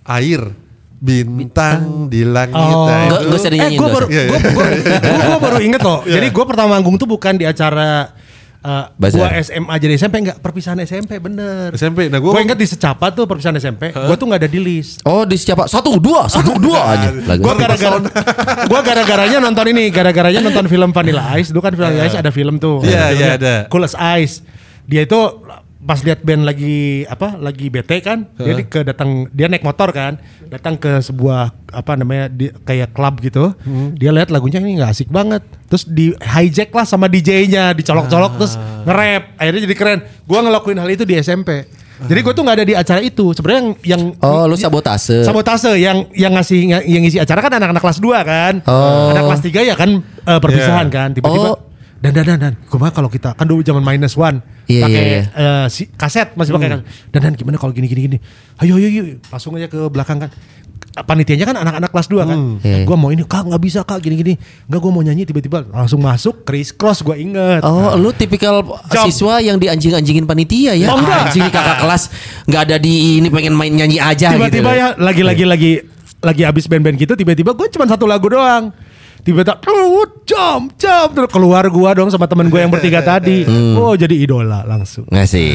[0.04, 0.56] Air
[0.96, 2.56] Bintang di langit.
[2.56, 2.88] Oh.
[2.88, 3.30] Nah, itu-
[3.62, 4.08] Eh, gue nggak baru.
[4.08, 4.40] Iya, iya.
[5.28, 6.00] gua baru inget loh.
[6.08, 6.14] Iya.
[6.18, 8.16] Jadi gue pertama manggung tuh bukan di acara
[8.65, 9.19] uh, Bazar.
[9.22, 11.69] gua SMA jadi SMP enggak perpisahan SMP bener.
[11.72, 12.10] SMP.
[12.10, 13.93] Nah, Gue gua- inget di secapa tuh perpisahan SMP.
[13.93, 15.05] Gue tuh nggak ada di list.
[15.05, 15.69] Oh di siapa?
[15.69, 17.09] Satu dua satu dua aja.
[17.13, 17.46] Lagu.
[17.46, 17.98] Gue gara-gara
[18.66, 21.53] gue gara-garanya nonton ini, gara-garanya nonton film Vanilla Ice.
[21.53, 22.81] Dulu kan Vanilla Ice ada film tuh.
[22.81, 23.55] Iya, Filmnya iya, ada.
[23.70, 24.42] Cool as Ice.
[24.90, 25.20] Dia itu
[25.85, 29.89] pas lihat band lagi apa lagi bete kan dia di- ke datang dia naik motor
[29.89, 33.53] kan datang ke sebuah apa namanya di, kayak klub gitu
[33.93, 38.57] dia lihat lagunya ini nggak asik banget terus di hijack lah sama DJ-nya dicolok-colok terus
[38.81, 42.65] nge-rap akhirnya jadi keren gua ngelakuin hal itu di SMP jadi gue tuh nggak ada
[42.65, 45.24] di acara itu sebenarnya yang yang Oh lu sabotase.
[45.24, 48.53] sabotase yang yang ngasih yang ngisi acara kan anak-anak kelas 2 kan.
[48.65, 49.15] Oh.
[49.15, 50.91] Anak kelas 3 ya kan eh, perpisahan Iya.
[50.91, 51.57] kan tiba-tiba Oh.
[52.05, 52.53] Dan dan dan dan.
[52.61, 56.53] Gimana kalau kita kan dulu zaman minus one Iya, pakai iya, eh, si, kaset masih
[56.53, 56.85] pakai kaset.
[57.09, 58.18] dan dan gimana kalau gini gini gini?
[58.57, 59.03] Ayo ayo ayo.
[59.29, 60.29] Langsung aja ke belakang kan.
[60.96, 62.39] Panitianya kan anak-anak kelas 2 kan.
[62.63, 62.87] Iya.
[62.87, 64.00] gua mau ini kak nggak bisa kak.
[64.00, 64.33] Gini gini.
[64.65, 69.03] Nggak gua mau nyanyi tiba-tiba langsung masuk criss cross gua inget Oh, lu tipikal Jam.
[69.05, 70.96] siswa yang dianjing-anjingin panitia ya?
[70.96, 71.29] Oh, enggak.
[71.29, 72.03] Anjing kakak kelas
[72.48, 74.79] nggak ada di ini pengen main nyanyi aja tiba-tiba gitu.
[74.79, 75.72] ya lagi lagi
[76.25, 78.74] lagi habis band-band gitu tiba-tiba gue cuma satu lagu doang
[79.25, 83.42] tiba-tiba "Oh, jam jam terus keluar gua dong sama teman gue yang bertiga tadi
[83.74, 85.50] oh jadi idola langsung Ngasih.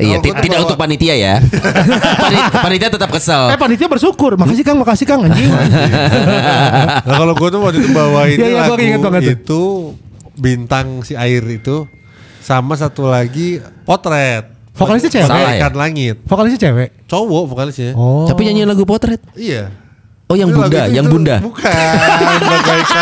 [0.00, 1.34] Iya, Oh, gua tidak bawa- untuk panitia ya.
[2.24, 3.52] Pani- panitia tetap kesel.
[3.52, 5.52] eh panitia bersyukur makasih kang makasih kang anjing
[7.00, 8.76] Nah kalau gue tuh waktu itu bawain Iya, iya, gua
[9.12, 9.62] lagu itu
[10.34, 11.84] bintang si air itu
[12.40, 14.56] sama satu lagi potret.
[14.72, 15.28] Vokalisnya cewek?
[15.28, 15.68] Salah ya?
[15.70, 16.16] Langit.
[16.24, 17.92] vokalisnya cewek Cowok vokalisnya.
[17.92, 19.20] oh Tapi nyanyi lagu potret.
[19.34, 19.68] Iya.
[20.30, 21.36] Oh yang bunda, itu- yang itu bunda.
[21.42, 21.66] Bukan.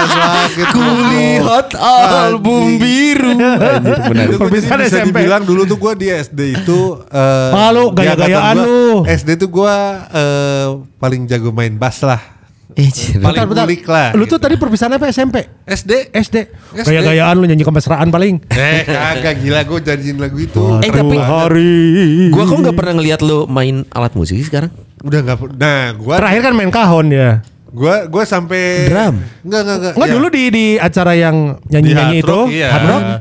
[0.08, 0.66] Langit.
[0.74, 3.30] Kulihat album biru.
[3.36, 4.26] Anjir, benar.
[4.26, 5.12] Itu bisa SMP.
[5.12, 9.04] dibilang dulu tuh gue di SD itu eh, Ah, lu di gaya-gayaan lu.
[9.04, 9.74] SD tuh gue
[10.10, 12.40] eh, paling jago main bass lah.
[12.72, 12.88] Eh.
[13.18, 14.38] Paling ngulik lah, lu gitu.
[14.38, 16.14] tuh tadi perpisahan apa SMP SD.
[16.14, 16.34] SD
[16.70, 16.86] SD.
[16.86, 20.62] gaya-gayaan lu nyanyi kemesraan paling Eh kagak gila gue janjiin lagu itu.
[20.78, 24.70] Eh, tapi- hari Gua kok nggak pernah ngeliat lu main alat musik sekarang.
[25.00, 27.30] Udah nggak Nah gue terakhir kan main kahon ya
[27.68, 29.20] Gua gua sampai Drum.
[29.44, 29.92] Enggak enggak enggak.
[29.92, 30.14] Enggak Ya.
[30.16, 31.36] dulu di di acara yang
[31.68, 32.68] nyanyi-nyanyi itu, Hard Rock, iya.
[32.72, 33.02] Hard Rock.
[33.04, 33.18] Iya,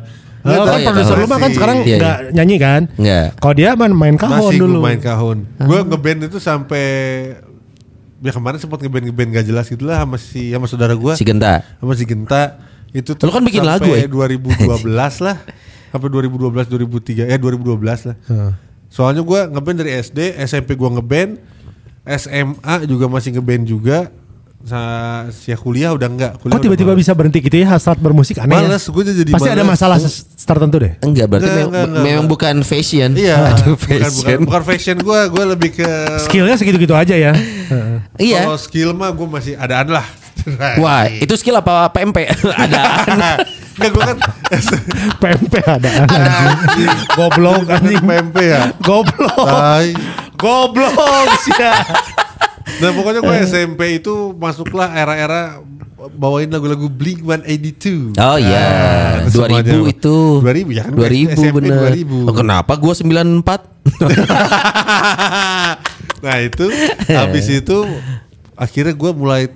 [0.47, 2.81] Oh, kan iya, produser lu mah kan sekarang Iya, enggak nyanyi kan?
[2.95, 3.25] Nggak.
[3.35, 4.71] Kalau dia main main kahon Masih dulu.
[4.73, 5.37] gua main kahon.
[5.59, 6.85] Gua ngeband itu sampai
[8.17, 11.13] ya kemarin sempat ngeband ngeband gak jelas gitu lah sama si sama saudara gua.
[11.13, 11.67] Si Genta.
[11.77, 12.55] sama si Genta
[12.89, 14.07] itu Lu kan bikin lagu, ya?
[14.07, 14.79] 2012
[15.27, 15.43] lah.
[15.87, 18.15] Sampai 2012 2003 ya 2012 lah.
[18.87, 21.35] Soalnya gue ngeband dari SD, SMP gue ngeband,
[22.09, 23.99] SMA juga masih ngeband juga.
[24.63, 24.79] Sa
[25.45, 26.31] ya kuliah udah enggak.
[26.41, 28.89] Kuliah Kok tiba-tiba bisa berhenti gitu ya start bermusik aneh Males, ya?
[28.89, 29.71] gue jadi Pasti ada males.
[29.75, 30.93] masalah ses- start tertentu deh.
[30.99, 32.33] Enggak berarti Enggak, memang, enggak, enggak, memang enggak.
[32.35, 33.09] bukan fashion.
[33.13, 34.37] Iya, Aduh, bukan, bukan, fashion.
[34.43, 35.89] bukan fashion gue, gue lebih ke
[36.19, 37.31] Skillnya segitu-gitu aja ya.
[37.31, 37.97] Heeh.
[38.17, 38.39] Iya.
[38.43, 40.03] Kalau skill mah gue masih adaan lah.
[40.79, 42.27] Wah, itu skill apa PMP?
[42.65, 42.81] ada.
[43.77, 44.17] Enggak gue kan
[45.21, 45.91] PMP ada.
[47.13, 47.99] Goblok anjing.
[47.99, 48.63] PMP ya.
[48.79, 49.37] Goblok.
[49.37, 49.87] Tai.
[50.33, 51.73] Goblok sih ya.
[52.77, 55.61] Nah pokoknya gue SMP itu masuklah era-era
[56.09, 58.15] bawain lagu-lagu Blink 182.
[58.15, 59.71] Oh iya, Nah, 2000 semuanya.
[59.87, 60.17] itu.
[60.39, 61.91] 2000 ya kan gue 2000 SMP bener.
[61.97, 62.23] 2000.
[62.23, 63.87] Oh, kenapa gua 94?
[66.17, 66.65] nah itu
[67.07, 67.77] habis itu
[68.53, 69.47] akhirnya gue mulai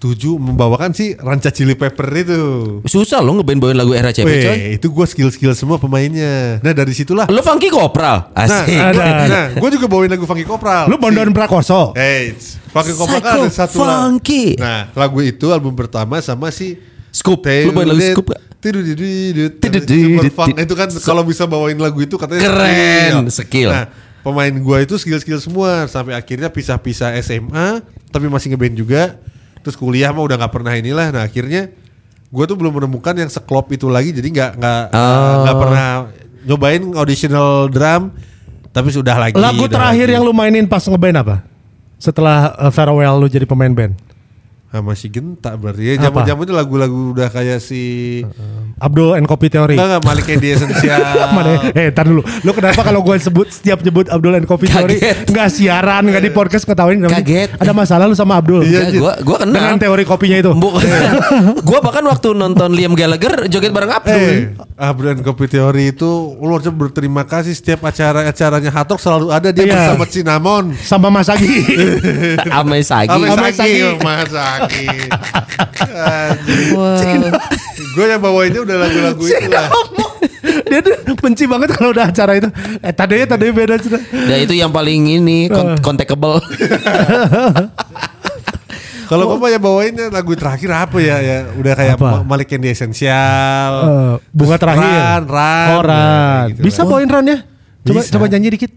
[0.00, 2.40] tertuju membawakan si Ranca Chili Pepper itu.
[2.88, 4.32] Susah lo ngeband bawain lagu era CP coy.
[4.32, 6.56] Weh, itu gue skill-skill semua pemainnya.
[6.64, 7.28] Nah dari situlah.
[7.28, 8.32] Lo funky kopral.
[8.32, 8.80] Nah, Asik.
[8.80, 9.04] ada.
[9.28, 10.88] nah gue juga bawain lagu Funky Kopral.
[10.88, 11.92] Lu Bondon Prakoso.
[12.00, 12.32] Eh,
[12.72, 14.16] Funky Kopral kan ada satu lagu.
[14.16, 14.56] Funky.
[14.56, 16.80] Nah, lagu itu album pertama sama si
[17.12, 17.44] Scoop.
[17.44, 18.40] Lu bawain lagu Scoop gak?
[20.64, 23.68] Itu kan kalau bisa bawain lagu itu katanya Keren, skill.
[23.68, 23.92] Nah,
[24.24, 29.20] pemain gua itu skill-skill semua sampai akhirnya pisah-pisah SMA tapi masih ngeband juga.
[29.60, 31.12] Terus kuliah mah udah nggak pernah inilah.
[31.12, 31.68] Nah, akhirnya
[32.30, 35.34] gua tuh belum menemukan yang seklop itu lagi jadi nggak nggak Oh.
[35.44, 35.86] nggak pernah
[36.46, 38.14] nyobain auditional drum
[38.70, 39.34] tapi sudah lagi.
[39.36, 40.14] Lagu terakhir lagi.
[40.14, 41.36] yang lu mainin pas ngeband apa?
[42.00, 43.98] Setelah uh, farewell lu jadi pemain band.
[44.70, 45.92] Ah, masih gentak berarti ya.
[45.98, 46.22] Apa?
[46.22, 47.82] Zaman-zaman itu lagu-lagu udah kayak si
[48.78, 49.74] Abdul and Copy Theory.
[49.74, 51.02] Enggak enggak Malik Essential.
[51.34, 51.74] Mana?
[51.74, 52.22] Eh, tar dulu.
[52.22, 55.26] Lu kenapa kalau gue sebut setiap nyebut Abdul and Coffee Theory Kaget.
[55.26, 57.02] nggak siaran, nggak di podcast ketawain?
[57.02, 57.58] Kaget.
[57.58, 58.62] Ada masalah lu sama Abdul?
[58.62, 59.58] Enggak, gua gua kenal.
[59.58, 60.50] Dengan teori kopinya itu.
[60.54, 60.78] Bu-
[61.68, 64.14] gua bahkan waktu nonton Liam Gallagher joget bareng Abdul.
[64.14, 66.06] Eh, Abdul and Kopi Teori itu
[66.38, 69.74] lu harus berterima kasih setiap acara-acaranya Hatok selalu ada dia Iya.
[69.74, 70.64] bersama Cinnamon.
[70.78, 71.58] Sama Mas Agi.
[72.48, 73.10] Ame Sagi.
[73.34, 73.82] Ame Sagi,
[76.72, 77.00] Wah.
[77.90, 79.68] Gue yang bawainnya udah lagu-lagu itu lah.
[80.66, 82.48] Dia tuh benci banget kalau udah acara itu.
[82.78, 83.98] Eh tadinya tadinya beda cerita.
[84.04, 86.38] Dan itu yang paling ini kon- contactable.
[89.10, 92.22] Kalau gue mah ya bawainnya lagu terakhir apa ya ya udah kayak Apa?
[92.22, 93.70] Ma- Malik Candy Essential.
[93.82, 94.86] Eh, bunga Terus terakhir.
[94.86, 95.66] Ran, Ran.
[95.68, 95.98] Oh, Ran.
[96.46, 96.94] Ya, gitu Bisa lah.
[96.94, 97.38] bawain Ran ya?
[97.82, 98.10] Coba Bisa.
[98.14, 98.70] coba nyanyi dikit.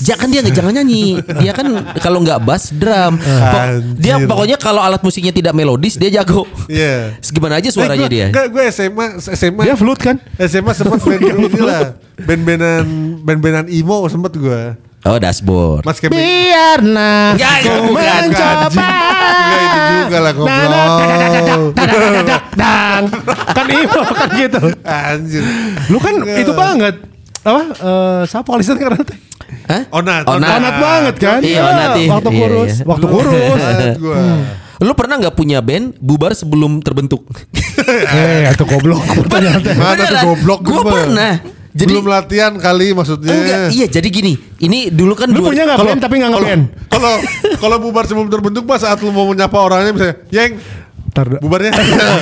[0.00, 1.20] Jangan dia nggak jangan nyanyi.
[1.20, 1.66] Dia kan
[2.00, 3.20] kalau nggak bass drum.
[3.20, 6.48] Pok- dia pokoknya kalau alat musiknya tidak melodis dia jago.
[6.66, 7.14] Iya.
[7.34, 8.32] Gimana aja suaranya dia.
[8.32, 10.16] Enggak, gue SMA SMA Dia flute kan?
[10.40, 11.94] SMA sempat band ini lah.
[12.16, 12.84] Band-bandan
[13.22, 14.60] band-bandan emo sempet gue.
[15.00, 15.80] Oh dashboard.
[15.80, 16.16] Mas Kevin.
[16.16, 18.68] Biarlah Enggak, ku bukan, mencoba.
[18.68, 20.86] Enggak itu juga lah Nah, nah,
[21.48, 22.42] goblok.
[22.52, 23.04] dang.
[23.50, 24.60] Kan imo kan gitu.
[24.82, 25.42] Anjir.
[25.88, 26.94] Lu kan itu banget.
[27.40, 27.62] Apa?
[27.72, 29.16] Eh, siapa walisan karena teh?
[29.66, 29.82] Hah?
[29.92, 30.22] Onat.
[30.26, 30.50] Onat.
[30.52, 31.38] Onat banget kan?
[31.40, 32.08] Iya, onat, iya.
[32.10, 32.84] Waktu Iya, kurus, iya.
[32.84, 33.60] waktu kurus.
[33.96, 34.16] Gua.
[34.80, 37.24] Lu pernah nggak punya band bubar sebelum terbentuk?
[37.80, 39.00] Eh, itu goblok.
[39.80, 40.92] Mana tuh goblok Gua mah.
[40.94, 41.32] pernah.
[41.70, 43.30] Jadi Belum latihan kali maksudnya.
[43.30, 44.34] enggak, iya jadi gini.
[44.58, 46.62] Ini dulu kan Lu dua- punya nggak band tapi nggak ngeband?
[46.88, 47.12] Kalau
[47.56, 50.58] kalau bubar sebelum terbentuk pas saat lu mau menyapa orangnya misalnya, "Yeng,
[51.08, 51.70] Ntar- bubarnya."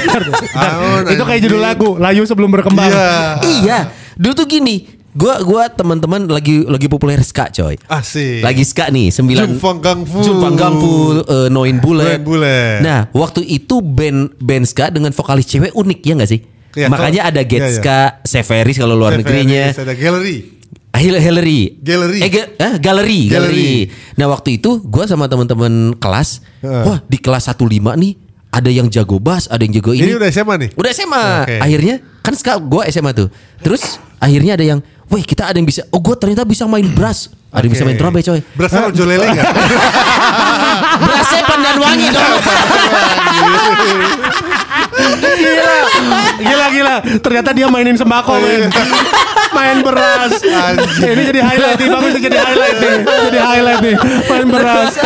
[0.54, 2.88] Aun, itu kayak judul lagu Layu sebelum berkembang.
[2.88, 3.08] Iya.
[3.42, 3.78] Iya,
[4.14, 4.97] dulu tuh gini.
[5.16, 7.80] Gua gua teman-teman lagi lagi populer ska, coy.
[7.88, 8.44] Asik.
[8.44, 10.20] Lagi ska nih, sembilan Jumfang Gangfu.
[10.20, 10.92] Jumfang Gangfu,
[11.24, 12.20] eh, Noin Bullet.
[12.20, 12.78] Noin Bullet.
[12.84, 16.40] Nah, waktu itu band band ska dengan vokalis cewek unik ya nggak sih?
[16.76, 17.76] Iya, Makanya kalau- ada Get iya, iya.
[17.80, 19.64] Ska, Severis kalau luar Severis, negerinya.
[19.72, 20.38] Ada gallery.
[20.98, 21.60] Hil- Hillary.
[21.78, 22.20] Gallery.
[22.20, 23.30] Eh, ga- eh, galeri, Gallery.
[23.30, 23.72] galeri.
[24.14, 26.84] Nah, waktu itu gua sama teman-teman kelas, Heeh.
[26.84, 28.12] wah, di kelas 15 nih
[28.50, 30.04] ada yang jago bass, ada yang jago ini.
[30.04, 30.70] Ini udah SMA nih?
[30.74, 31.24] Udah SMA.
[31.44, 31.56] Oke.
[31.58, 33.28] Akhirnya kan ska gua SMA tuh.
[33.60, 35.84] Terus akhirnya ada yang, "Wih, kita ada yang bisa.
[35.88, 37.32] Oh, gua ternyata bisa main brass.
[37.48, 39.48] Ada yang bisa main drum ya, coy." Berasa Ojo Lele enggak?
[41.00, 42.32] Brassnya pandan wangi dong.
[45.38, 45.76] Gila,
[46.42, 46.94] gila, gila.
[47.22, 48.68] Ternyata dia mainin sembako, men.
[49.48, 50.32] Main beras.
[50.44, 51.12] Anjing.
[51.16, 52.96] Ini jadi highlight nih, bagus jadi highlight nih.
[53.06, 53.94] Jadi highlight nih.
[54.28, 54.92] Main beras.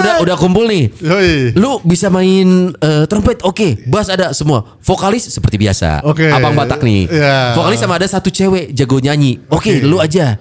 [0.00, 0.90] udah udah kumpul nih.
[0.98, 1.54] Yoi.
[1.54, 3.86] Lu bisa main eh, trompet, oke.
[3.86, 4.78] Bass ada semua.
[4.82, 6.02] Vokalis seperti biasa.
[6.06, 6.28] Oke.
[6.30, 7.06] Abang Batak nih.
[7.08, 7.54] Iya.
[7.58, 9.42] Vokalis sama ada satu cewek jago nyanyi.
[9.50, 9.86] Oke, Oke.
[9.86, 10.38] lu aja.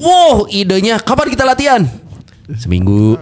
[0.00, 1.84] Wow, idenya kapan kita latihan?
[2.56, 3.14] Seminggu.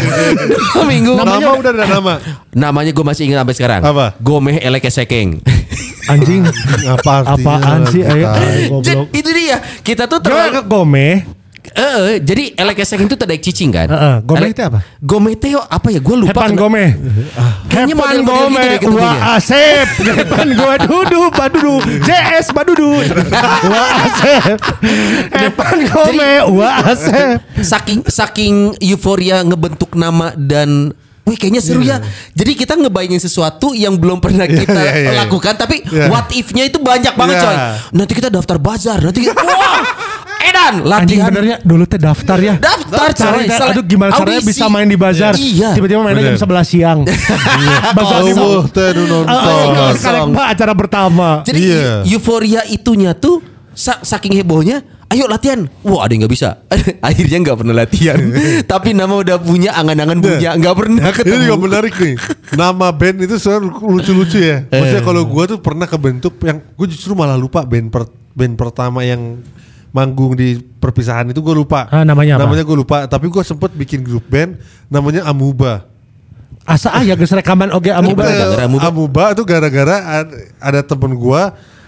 [0.74, 1.16] Dua minggu.
[1.16, 2.14] Nama udah ada nama.
[2.52, 3.80] Namanya gue masih ingat sampai sekarang.
[3.80, 4.18] Apa?
[4.20, 5.40] Gomeh Eleke Sekeng.
[6.12, 6.46] Anjing.
[6.86, 7.56] Apa artinya?
[7.56, 8.02] Apaan sih?
[8.04, 8.26] Ayo.
[8.84, 9.58] Jadi, itu dia.
[9.82, 11.35] Kita tuh terlalu Gome?
[11.76, 13.84] Eh, jadi elekesek itu tadaik cicing kan?
[13.84, 14.78] Eh, eh, gome Elek- itu apa?
[14.96, 16.00] Gome itu apa ya?
[16.00, 16.32] Gue lupa.
[16.32, 16.84] Hepan kena- gome.
[17.68, 18.56] Kayaknya Hepan gome.
[18.56, 19.04] gitu ketemunya.
[19.04, 19.86] Wah asep.
[20.00, 21.74] Hepan gua dudu badudu.
[22.00, 22.90] JS badudu.
[23.68, 24.56] Wah asep.
[25.30, 26.32] Hepan gome.
[26.56, 27.38] Wah asep.
[27.60, 31.98] saking saking euforia ngebentuk nama dan Wih kayaknya seru ya.
[32.32, 35.18] Jadi kita ngebayangin sesuatu yang belum pernah kita Iya, iya, iya.
[35.20, 36.06] lakukan, tapi Iya.
[36.06, 37.42] what if-nya itu banyak banget Iya.
[37.42, 37.56] coy.
[37.92, 39.82] Nanti kita daftar bazar, nanti kita, wah,
[40.40, 41.26] edan Anjing latihan.
[41.26, 42.54] benernya dulu teh daftar ya.
[42.56, 43.68] Daftar Cari, coy.
[43.74, 44.50] aduh gimana caranya Audisi.
[44.54, 45.34] bisa main di bazar.
[45.34, 45.74] Iya.
[45.74, 46.62] Tiba-tiba mainnya jam Bener.
[46.62, 46.98] 11 siang.
[47.98, 48.62] Bazar Oh, nu Oh,
[49.26, 49.92] nonton.
[49.98, 51.42] sekarang mah acara pertama.
[51.42, 52.06] Jadi Iya.
[52.06, 53.42] euforia itunya tuh
[53.74, 54.78] sa- saking hebohnya,
[55.08, 55.64] ayo latihan.
[55.80, 56.60] Wah ada yang nggak bisa.
[57.06, 58.18] Akhirnya nggak pernah latihan.
[58.72, 61.42] Tapi nama udah punya, angan-angan punya, nggak pernah Ini ketemu.
[61.42, 62.14] juga menarik nih.
[62.52, 64.56] Nama band itu sebenarnya lucu-lucu ya.
[64.66, 69.00] Maksudnya kalau gue tuh pernah kebentuk yang gue justru malah lupa band per- band pertama
[69.00, 69.40] yang
[69.90, 71.88] manggung di perpisahan itu gue lupa.
[71.88, 72.44] Ah, namanya apa?
[72.44, 73.06] Namanya gue lupa.
[73.06, 75.88] Tapi gue sempet bikin grup band namanya Amuba.
[76.66, 78.26] Asa ah ya geus rekaman oge amuba.
[78.26, 78.90] Gara-gara Amuba.
[78.90, 81.42] Amuba itu gara-gara ad- ada temen gue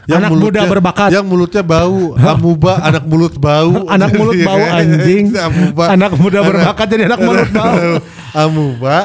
[0.09, 1.09] yang Anak muda mulutnya- berbakat.
[1.13, 2.17] Yang mulutnya bau.
[2.17, 3.85] Amuba anak mulut bau.
[3.95, 5.25] Anak mulut bau anjing.
[5.47, 5.85] Amuba.
[5.93, 8.01] Anak muda berbakat jadi anak mulut bau.
[8.33, 8.97] Amuba.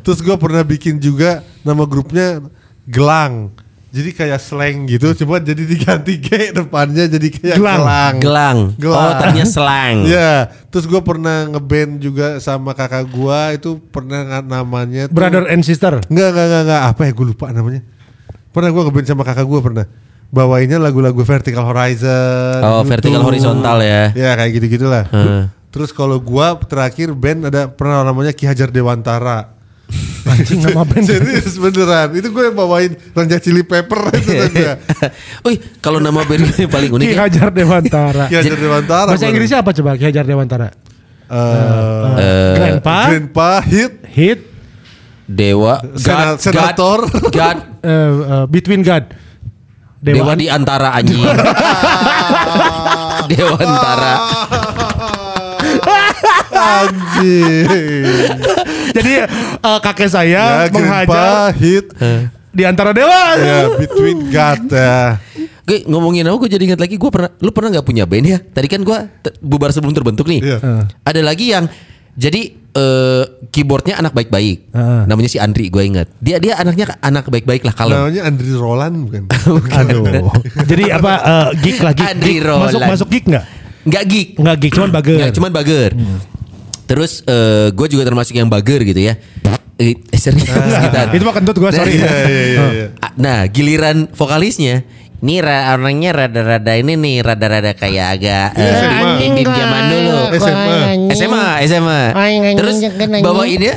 [0.00, 2.38] Terus gue pernah bikin juga nama grupnya
[2.82, 3.50] Gelang.
[3.92, 7.76] Jadi kayak slang gitu, cuma jadi diganti G depannya jadi kayak Gelang.
[7.76, 8.14] gelang.
[8.16, 8.58] Gelang.
[8.80, 9.04] Gelang.
[9.04, 9.96] Oh ternyata selang.
[10.08, 10.32] Ya,
[10.72, 16.00] terus gue pernah ngeband juga sama kakak gue itu pernah namanya tuh- Brother and sister.
[16.08, 16.82] Enggak, enggak, enggak, enggak.
[16.88, 17.84] Apa ya gue lupa namanya.
[18.48, 19.84] Pernah gue ngeband sama kakak gue pernah.
[20.32, 22.64] Bawainnya lagu-lagu Vertical Horizon.
[22.64, 22.96] Oh, gitu.
[22.96, 24.16] Vertical Horizontal ya.
[24.16, 25.04] Ya kayak gitu-gitulah.
[25.12, 25.44] Heeh.
[25.68, 29.52] Terus kalau gua terakhir band ada pernah namanya Ki Hajar Dewantara.
[30.32, 31.04] Anjing nama band.
[31.04, 32.16] Serius beneran.
[32.16, 34.32] Itu gue yang bawain Ranger Chili Pepper itu.
[35.44, 38.24] Wih, kalau nama band gue yang paling unik Ki ya, Hajar Dewantara.
[38.32, 39.10] Ki Hajar Dewantara.
[39.12, 39.28] Bahasa.
[39.28, 40.72] Inggrisnya apa coba Ki Hajar Dewantara?
[41.32, 44.40] Eh, Grandpa, Grandpa Hit Hit,
[45.24, 46.98] Dewa, God, Senator.
[47.32, 47.58] God, God,
[48.52, 49.12] Between God.
[50.02, 51.22] Dewa di antara anjing.
[53.30, 54.12] Dewa antara.
[56.50, 58.26] Anjing.
[58.90, 59.12] Jadi
[59.62, 60.42] eh, kakek ya, saya
[60.74, 61.86] menghajar Grandpa Hit.
[62.50, 63.38] di antara dewa.
[63.38, 65.22] Ya, Between God ya.
[65.62, 68.38] Gue ngomongin apa gue jadi ingat lagi gue pernah lu pernah nggak punya band ya?
[68.42, 68.98] Tadi kan gue
[69.38, 70.42] bubar sebelum terbentuk nih.
[70.42, 70.58] Iya.
[70.58, 70.82] Heeh.
[71.06, 71.70] Ada lagi yang
[72.18, 74.72] jadi eh, keyboardnya anak baik-baik.
[74.72, 75.02] Heeh.
[75.06, 76.08] Namanya si Andri gue ingat.
[76.18, 77.96] Dia dia anaknya anak baik-baik lah kalau.
[77.96, 79.22] Namanya Andri Roland bukan?
[79.80, 80.32] Aduh.
[80.70, 82.02] Jadi apa eh, geek lagi?
[82.02, 82.44] Andri Geek.
[82.44, 82.90] Masuk Roland.
[82.96, 83.44] masuk geek nggak?
[83.82, 84.28] Nggak geek.
[84.38, 85.16] Nggak geek, cuman bager.
[85.18, 85.90] Nggak, cuman bager.
[86.88, 89.14] Terus eh, gue juga termasuk yang bager gitu ya.
[89.80, 90.98] Eh, serius gitu.
[91.18, 91.98] Itu mah kentut gua sorry.
[91.98, 92.86] Iya, iya, iya, iya.
[93.02, 94.86] Ah, Nah, giliran vokalisnya
[95.22, 98.46] ini ra- orangnya rada-rada ini nih, rada-rada kayak agak
[99.16, 100.18] bim-bim zaman dulu.
[100.34, 100.76] SMA.
[101.14, 102.00] SMA, SMA.
[102.58, 102.76] Terus
[103.22, 103.74] bawainnya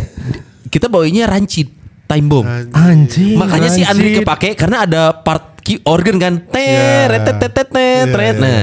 [0.68, 1.70] kita bawainnya ranci
[2.06, 2.50] time bomb.
[2.72, 3.38] Anjing.
[3.38, 6.34] Makanya si Andri kepake karena ada part key organ kan.
[6.46, 8.36] Teret tet tet tet tet, Iya, teret.
[8.36, 8.42] iya.
[8.42, 8.60] Nah,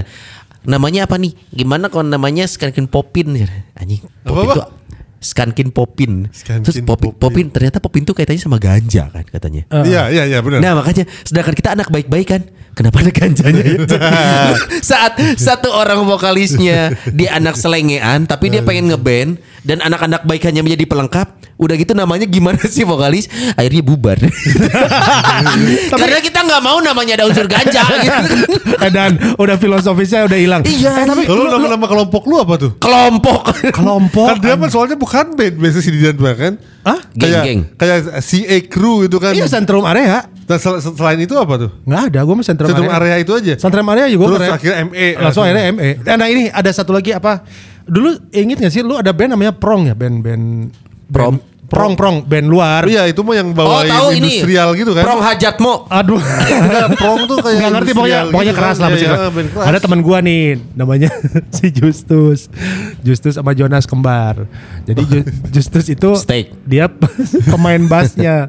[0.65, 1.35] namanya apa nih?
[1.51, 3.47] Gimana kalau namanya Skankin Popin?
[3.75, 4.03] Anjing.
[4.23, 4.82] Popin Apa-apa?
[5.23, 6.27] Skankin Popin.
[6.35, 7.23] Skankin Terus Popin, Popin.
[7.23, 9.63] Popin ternyata Popin tuh kaitannya sama ganja kan katanya.
[9.71, 10.59] Iya, iya, iya benar.
[10.59, 13.79] Nah makanya sedangkan kita anak baik-baik kan Kenapa ada ganjanya ya?
[14.97, 20.65] Saat satu orang vokalisnya Dia anak selengean Tapi dia pengen ngeband Dan anak-anak baik hanya
[20.65, 21.29] menjadi pelengkap
[21.61, 23.29] Udah gitu namanya gimana sih vokalis
[23.61, 24.17] Akhirnya bubar
[26.01, 28.21] Karena kita nggak mau namanya ada unsur ganja gitu.
[28.81, 30.63] Eh, dan udah filosofisnya udah hilang.
[30.65, 32.71] Iya tapi Kalau nama-nama kelompok lu apa tuh?
[32.81, 34.27] Kelompok Kelompok.
[34.33, 36.55] Kan dia soalnya bukan band biasa si Didan kan?
[36.83, 36.99] Hah?
[37.13, 37.61] Kayak Geng-geng.
[37.77, 39.33] kayak CA Crew itu kan.
[39.33, 40.25] Iya sentrum area.
[40.43, 41.71] Dan sel- selain itu apa tuh?
[41.85, 43.55] Nggak ada, gue mah sentrum, Sentrum area itu aja.
[43.55, 44.53] Sentrum area juga Terus keren.
[44.53, 45.07] akhirnya ME.
[45.17, 45.91] Langsung akhirnya ME.
[46.01, 47.45] Eh, Nah ini ada satu lagi apa?
[47.83, 49.95] Dulu inget gak sih lu ada band namanya Prong ya?
[49.95, 50.45] Band band
[51.07, 51.37] Prom.
[51.73, 52.85] Prong Prong band luar.
[52.85, 55.03] Iya itu mah yang Oh bawain tahu ini industrial gitu kan.
[55.03, 56.21] Prong Hajatmo Aduh.
[56.21, 58.83] Enggak, prong tuh kayak Nggak ngerti pokoknya industrial pokoknya gitu keras kan.
[58.83, 59.09] lah Iya, iya,
[59.49, 59.65] keras.
[59.65, 61.09] Ada teman gua nih namanya
[61.57, 62.53] si Justus.
[63.01, 64.45] Justus sama Jonas kembar.
[64.85, 66.53] Jadi Ju- Justus itu Steak.
[66.63, 66.93] dia
[67.51, 68.45] pemain bassnya.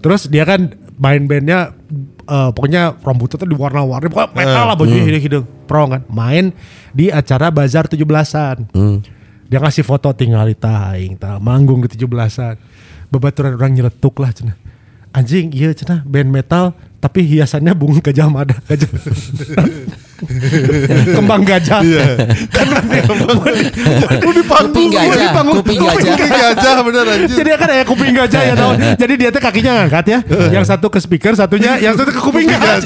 [0.00, 1.76] Terus dia kan main bandnya
[2.24, 6.54] eh, pokoknya rambutnya tuh diwarna-warni pokoknya metal lah bajunya hidung-hidung pro kan main
[6.90, 8.70] di acara bazar 17-an
[9.48, 12.56] dia ngasih foto tinggal di aing tah manggung di 17-an
[13.12, 14.56] babaturan orang nyeletuk lah cenah.
[15.14, 16.02] Anjing iya cenah.
[16.02, 18.88] Band metal tapi hiasannya bunga gajah mada gajah
[21.14, 21.80] Kembang gajah.
[21.84, 22.04] Iya.
[22.50, 22.66] kan
[24.24, 25.56] Lu di panggung Kuping gua gajah, di panggung.
[25.60, 26.14] kuping gajah.
[26.14, 27.36] Kuping gajah bener anjir.
[27.36, 28.72] Jadi kan kayak kuping gajah ya tau.
[28.76, 30.18] Jadi dia tuh kakinya ngangkat ya.
[30.50, 32.80] Yang satu ke speaker, satunya yang satu ke kuping gajah.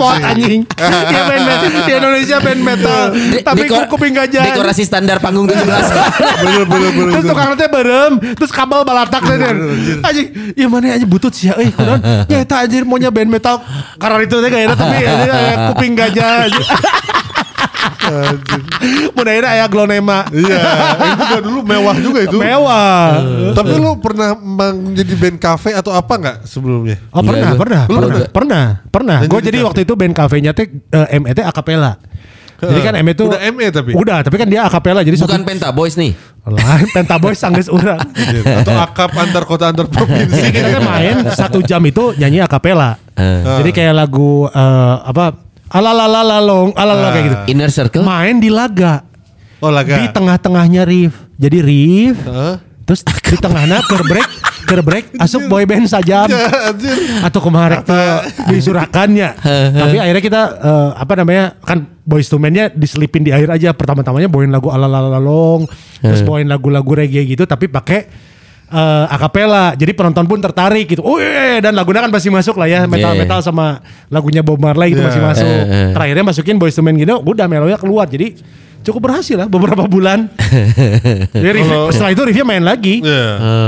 [0.00, 0.64] Pot anjing.
[0.78, 3.02] Ya band metal di Indonesia band metal.
[3.44, 4.42] Tapi kuping gajah.
[4.52, 5.58] Dekorasi standar panggung 17.
[6.42, 7.12] bener bener bener.
[7.18, 9.36] Terus tukang nanti berem, terus kabel balatak teh
[10.00, 13.60] anjing, iya mana aja butut sih ya, eh kunaon, ya eta anjir maunya band metal,
[13.98, 16.46] karena itu teh kayaknya tapi anjir, aya kuping gajah,
[19.48, 20.60] aya glonema, Iya,
[20.98, 22.36] itu juga dulu mewah juga itu.
[22.36, 23.22] mewah.
[23.54, 26.96] Tapi lu pernah mang jadi band cafe atau apa nggak sebelumnya?
[27.10, 29.18] Oh pernah, gua- pernah, pernah, pernah, pernah.
[29.24, 29.66] Dan Gue jadi cafe?
[29.66, 31.98] waktu itu band kafenya teh eh, ME teh akapela.
[32.58, 33.90] Jadi kan ME tuh Udah ME tapi?
[33.94, 36.10] Udah, tapi kan dia akapela jadi Bukan satu Penta Boys nih.
[36.48, 38.00] lain Pentaboy sanggeus urang.
[38.64, 40.48] Atau akap antar kota antar provinsi.
[40.48, 42.96] kita teh main satu jam itu nyanyi akapela.
[43.14, 43.62] Eh.
[43.62, 45.36] Jadi kayak lagu eh, apa
[45.70, 47.36] alalalalong alala kayak gitu.
[47.52, 48.04] Inner Circle.
[48.04, 49.04] Main di laga.
[49.60, 50.00] Oh laga.
[50.00, 51.14] Di tengah-tengahnya riff.
[51.36, 52.18] Jadi riff.
[52.24, 52.56] Heeh.
[52.88, 54.28] Terus di tengahnya ker break,
[54.64, 56.24] ker break asup boy band saja.
[56.24, 56.96] Ya, anjir.
[57.20, 58.00] Atau kemarin ke
[58.48, 59.36] disurakannya.
[59.76, 63.76] Tapi akhirnya kita eh, apa namanya kan boys to men-nya diselipin di akhir aja.
[63.76, 65.68] Pertama-tamanya bawain lagu alalalalong,
[66.00, 68.08] terus bawain lagu-lagu reggae gitu tapi pakai
[68.68, 69.72] eh, akapela.
[69.72, 71.00] Jadi penonton pun tertarik gitu.
[71.00, 72.84] Oh iya, iya, dan lagunya kan masih masuk lah ya.
[72.84, 75.08] Metal-metal sama lagunya Bob Marley gitu Iya.
[75.08, 75.46] masih masuk.
[75.46, 75.88] Eh, eh.
[75.92, 78.04] Terakhirnya masukin boys to men gitu, udah melonya keluar.
[78.04, 78.36] Jadi
[78.80, 80.28] cukup berhasil lah beberapa bulan.
[81.34, 83.00] Jadi review- Kalau- setelah itu review main lagi.
[83.00, 83.26] Iya.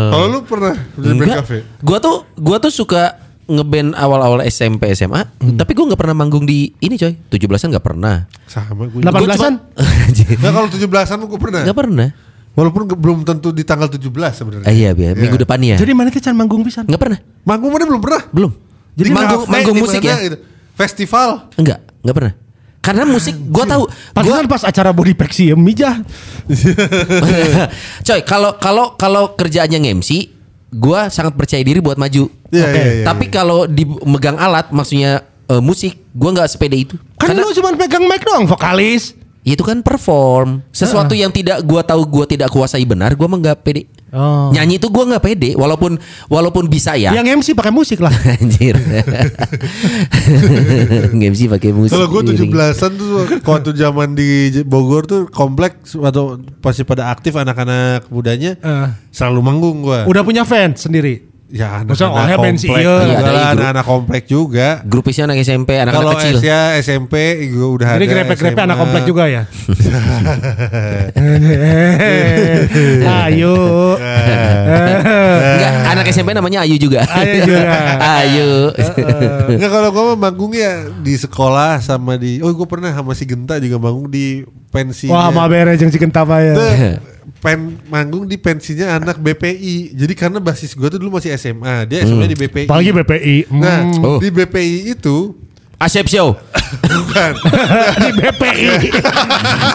[0.09, 1.57] Kalau lu pernah band cafe?
[1.81, 5.59] Gua tuh gua tuh suka ngeband awal-awal SMP SMA, Hmm.
[5.59, 7.19] tapi gua nggak pernah manggung di ini coy.
[7.27, 8.31] 17-an nggak pernah.
[8.47, 9.03] Sama gue.
[9.03, 9.55] Delapan- Gua 18-an?
[10.15, 11.61] cuma- Nah kalau 17-an gue pernah.
[11.65, 12.09] Nggak pernah.
[12.51, 14.67] Walaupun belum tentu di tanggal 17 sebenarnya.
[14.67, 15.79] Eh, iya, biar minggu depannya.
[15.79, 16.83] Jadi mana kita manggung pisan?
[16.85, 17.19] Nggak pernah.
[17.47, 18.23] Manggung mana belum pernah?
[18.35, 18.53] Belum.
[18.99, 20.17] Jadi Di manggung cafe, manggung musik ya?
[20.19, 20.37] gitu.
[20.75, 21.29] Festival.
[21.55, 22.33] Enggak, nggak pernah.
[22.81, 23.85] Karena musik gua tahu.
[23.87, 26.01] Gua Padahal pas acara body pack sih mijah.
[28.07, 30.33] Coy, kalau kalau kalau kerjaannya nge-MC,
[30.75, 32.27] gua sangat percaya diri buat maju.
[32.51, 32.81] Iya, Oke.
[32.81, 33.33] iya, iya, Tapi iya.
[33.37, 36.97] kalau di megang alat maksudnya eh, musik, gua nggak sepede itu.
[37.21, 39.20] Kan Karena lu cuma pegang mic doang vokalis.
[39.41, 40.61] Itu kan perform.
[40.69, 43.89] Sesuatu yang tidak gua tahu gua tidak kuasai benar, gua mah nggak pede.
[44.11, 44.51] Oh.
[44.51, 47.15] Nyanyi itu gua nggak pede walaupun walaupun bisa ya.
[47.15, 48.11] Yang MC pakai musik lah.
[48.37, 48.75] Anjir.
[51.15, 51.95] Nge-MC pakai musik.
[51.95, 52.51] Kalau gue Iring.
[52.51, 53.09] 17-an tuh
[53.47, 58.89] waktu zaman di Bogor tuh kompleks atau pasti pada aktif anak-anak mudanya Eh.
[59.11, 60.01] selalu manggung gue.
[60.07, 61.30] Udah punya fans sendiri.
[61.51, 62.95] Ya Maksudnya, anak-anak oh, ya, band si komplek iya.
[62.95, 64.69] Iya, juga lah, anak-anak komplek juga.
[64.87, 66.39] Grupisnya anak SMP, Kalau anak-anak kecil.
[66.47, 67.15] ya SMP
[67.51, 68.13] gue udah Jadi ada.
[68.15, 68.69] grepek-grepek SMA.
[68.71, 69.43] anak komplek juga ya.
[73.27, 73.55] Ayo.
[75.59, 77.03] Enggak, anak SMP namanya Ayu juga.
[77.19, 77.67] Ayu juga.
[78.23, 78.51] Ayu.
[79.51, 83.27] Enggak kalau gue mah manggung ya di sekolah sama di oh gue pernah sama si
[83.27, 85.11] Genta juga manggung di pensi.
[85.11, 86.55] Wah, beres jeung si Genta mah ya.
[87.39, 89.95] Pen manggung di pensinya anak BPI.
[89.95, 92.67] Jadi karena basis gue tuh dulu masih SMA, dia SMA di BPI.
[92.67, 93.37] Apalagi BPI.
[93.53, 94.03] Nah, Hmm.
[94.03, 94.19] Oh.
[94.19, 95.33] di BPI itu
[95.77, 96.37] Asep Show.
[96.83, 97.33] bukan
[97.97, 98.69] di BPI.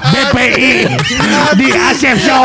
[0.05, 0.71] BPI.
[1.55, 2.43] Di Asep Show.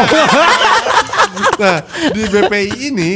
[1.58, 1.78] nah,
[2.10, 3.12] di BPI ini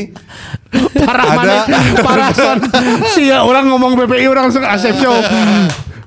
[0.75, 1.39] Parah Ada.
[1.39, 1.57] mana?
[2.03, 2.59] Parah son.
[3.15, 5.15] Si orang ngomong BPI orang langsung Asep Show.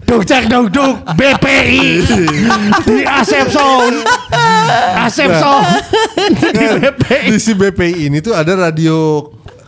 [0.08, 2.00] Duk cek duk duk BPI
[2.82, 3.92] di Asep Show.
[4.98, 5.60] Asep Show
[6.32, 7.28] di BPI.
[7.28, 9.20] di si BPI ini tuh ada radio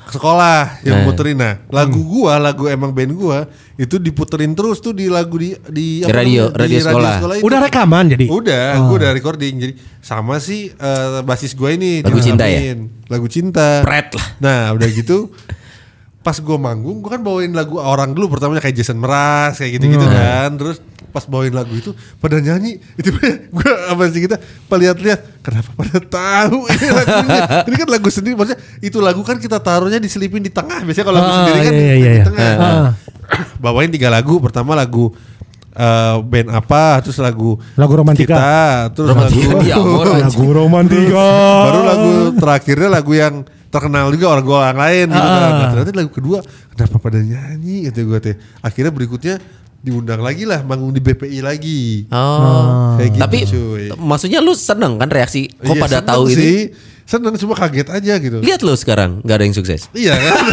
[0.08, 1.06] sekolah yang Nah.
[1.06, 5.54] muterin nah lagu gua lagu emang band gua itu diputerin terus tuh di lagu di
[5.67, 6.58] di Di radio- namanya?
[6.58, 7.13] radio sekolah.
[7.36, 7.45] itu.
[7.45, 8.25] Udah rekaman jadi.
[8.25, 9.54] Udah, gua udah recording.
[9.60, 12.80] Jadi sama sih eh, basis gua ini Lagu cinta ya?
[13.06, 13.84] Lagu cinta.
[13.84, 14.28] Pret lah.
[14.39, 15.30] Nah, udah gitu
[16.20, 20.02] pas gua manggung gua kan bawain lagu orang dulu pertamanya kayak Jason Mraz kayak gitu-gitu
[20.02, 20.14] Hmm.
[20.14, 20.50] kan.
[20.54, 20.78] Terus
[21.10, 23.10] pas bawain lagu itu pada nyanyi itu
[23.56, 24.38] gua apa sih kita
[24.70, 29.58] lihat-lihat kenapa pada tahu ini lagunya ini kan lagu sendiri maksudnya itu lagu kan kita
[29.58, 32.24] taruhnya diselipin di tengah biasanya kalau lagu Ah, sendiri kan iya, di, iya, di iya.
[32.24, 32.90] tengah Ah.
[33.64, 35.10] bawain tiga lagu pertama lagu
[35.72, 38.30] eh, band apa terus lagu Lagu romantika.
[38.30, 38.50] kita
[38.94, 39.76] terus Romantika, lagu ya.
[40.22, 41.30] Lagu romantika.
[41.66, 43.36] baru lagu terakhirnya lagu yang
[43.70, 45.30] terkenal juga orang orang lain gitu kan.
[45.30, 45.50] Ah.
[45.56, 46.38] Nah, ternyata lagu kedua
[46.70, 49.36] kenapa pada nyanyi gitu gue teh akhirnya berikutnya
[49.80, 53.00] diundang lagi lah manggung di BPI lagi Oh.
[53.00, 53.84] Kayak gitu, Tapi cuy.
[53.96, 56.74] maksudnya lu seneng kan reaksi kok Iya, pada tahu ini?
[57.10, 59.89] Seneng cuma kaget aja gitu Lihat lu sekarang nggak ada yang sukses.
[59.91, 60.34] Iya kan.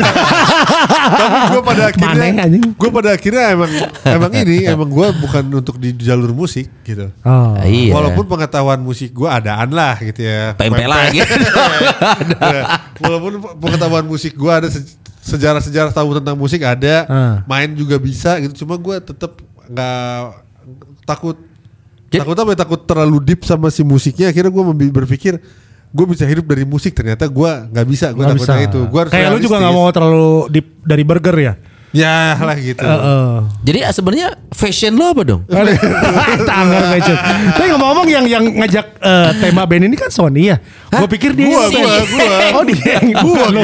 [1.12, 2.64] Tapi gue pada akhirnya, anjing.
[2.73, 3.71] gue pada akhirnya emang
[4.03, 7.12] emang ini emang gue bukan untuk di jalur musik gitu.
[7.21, 7.55] Oh.
[7.55, 7.92] Ah, iya.
[7.92, 10.57] Walaupun pengetahuan musik gue adaan lah gitu ya.
[10.57, 11.21] PMP lagi.
[11.21, 12.62] Ya,
[12.99, 17.35] Walaupun pengetahuan musik gue ada se- sejarah-sejarah tahu tentang musik ada, Ah.
[17.45, 18.64] main juga bisa gitu.
[18.64, 20.19] Cuma gue tetap nggak
[21.05, 21.37] takut
[22.09, 22.59] Jadi- takut apa ya?
[22.59, 24.31] Takut terlalu deep sama si musiknya.
[24.31, 25.37] Akhirnya gue berpikir
[25.90, 26.92] gue bisa hidup dari musik.
[26.92, 28.07] Ternyata gue nggak bisa.
[28.11, 28.68] Gue Nggak takutnya bisa.
[28.70, 28.81] itu.
[28.87, 31.55] Gua harus Kayak lu juga nggak mau terlalu deep dari burger ya?
[31.97, 32.84] Ya lah gitu.
[32.84, 33.30] Heeh.
[33.64, 35.40] Jadi ah, sebenarnya fashion lo apa dong?
[36.44, 37.16] Tanggar fashion.
[37.57, 40.61] Tapi ngomong-ngomong yang yang ngajak eh, tema band ini kan Sony ya.
[40.92, 41.80] Gue pikir dia Gua, sih.
[41.80, 42.36] gua, gua.
[42.57, 43.62] Oh dia yang Gua, lo.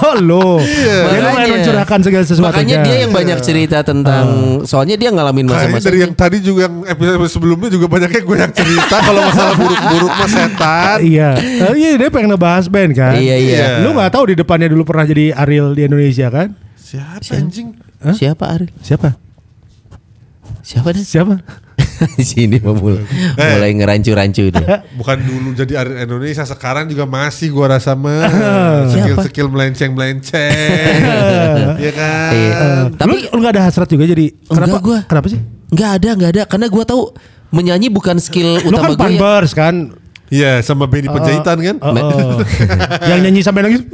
[0.00, 0.46] Oh lo.
[0.62, 0.96] Iya.
[1.02, 1.54] Dia main Makanya.
[1.58, 2.46] mencurahkan segala sesuatu.
[2.46, 4.26] Makanya dia yang banyak cerita tentang
[4.64, 8.52] soalnya dia ngalamin masa-masa dari yang tadi juga yang episode sebelumnya juga banyaknya gue yang
[8.54, 10.96] cerita kalau masalah buruk-buruk mas setan.
[11.02, 11.30] Iya.
[11.42, 13.18] Eh, iya dia pengen ngebahas band kan.
[13.18, 13.66] Iya, iya.
[13.82, 16.54] Lu nggak tahu di depannya dulu pernah jadi Ariel di Indonesia kan?
[16.84, 17.72] Siapa anjing?
[18.12, 18.68] Siapa Aril?
[18.78, 19.16] Siapa?
[20.60, 21.00] Siapa dah?
[21.00, 21.34] Siapa?
[22.20, 23.00] Sini mau mulai,
[23.34, 24.84] mulai ngerancu-rancu dia.
[25.00, 28.28] Bukan dulu jadi Ariel Indonesia sekarang juga masih gua rasa mah
[28.92, 29.24] Siapa?
[29.24, 31.00] skill-skill melenceng-melenceng.
[31.78, 32.30] Iya kan?
[32.30, 32.58] Iya.
[32.92, 34.78] Tapi Tapi lu nggak ada hasrat juga jadi kenapa?
[34.80, 34.98] gua.
[35.04, 35.40] Kenapa sih?
[35.64, 37.02] nggak ada nggak ada karena gua tahu
[37.50, 38.94] menyanyi bukan skill Lu kan utama gue.
[38.94, 39.00] ya.
[39.00, 39.74] Panbers kan.
[40.32, 41.76] Iya sama Benny Penjahitan kan?
[41.84, 42.40] Oh, oh.
[43.10, 43.84] yang nyanyi sampai nangis.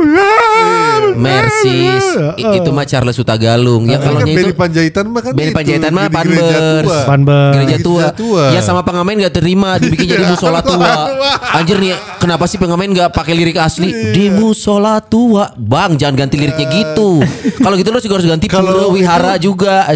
[1.10, 2.06] Mersis,
[2.38, 3.90] itu mah Charles Utagalung.
[3.90, 6.86] Ya Kan kalau kan itu Benny Panjaitan mah kan Benny Panjaitan mah Panbers.
[6.86, 7.00] tua.
[7.02, 7.54] Panbers.
[7.58, 8.44] gereja tua.
[8.54, 11.10] Ya sama pengamen gak terima dibikin jadi musola tua.
[11.58, 13.90] Anjir nih, kenapa sih pengamen gak pakai lirik asli?
[14.14, 15.50] Di musola tua.
[15.58, 17.18] Bang, jangan ganti liriknya gitu.
[17.58, 19.90] Kalau gitu lo juga harus ganti Kalau pura wihara juga.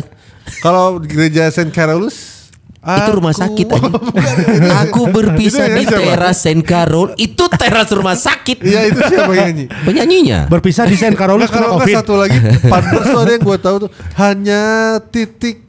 [0.61, 2.34] Kalau gereja Saint Carolus
[2.85, 3.91] Itu rumah aku- sakit aja.
[4.85, 7.17] Aku berpisah Itu di teras Saint Carol.
[7.17, 8.61] Itu teras rumah sakit.
[8.61, 9.65] Iya itu siapa yang nyanyi?
[9.83, 10.39] Penyanyinya.
[10.47, 11.95] Berpisah di Saint Carolus Nah, kalau Covid.
[11.97, 14.63] satu lagi tuh ada yang gue tahu tuh hanya
[15.07, 15.64] titik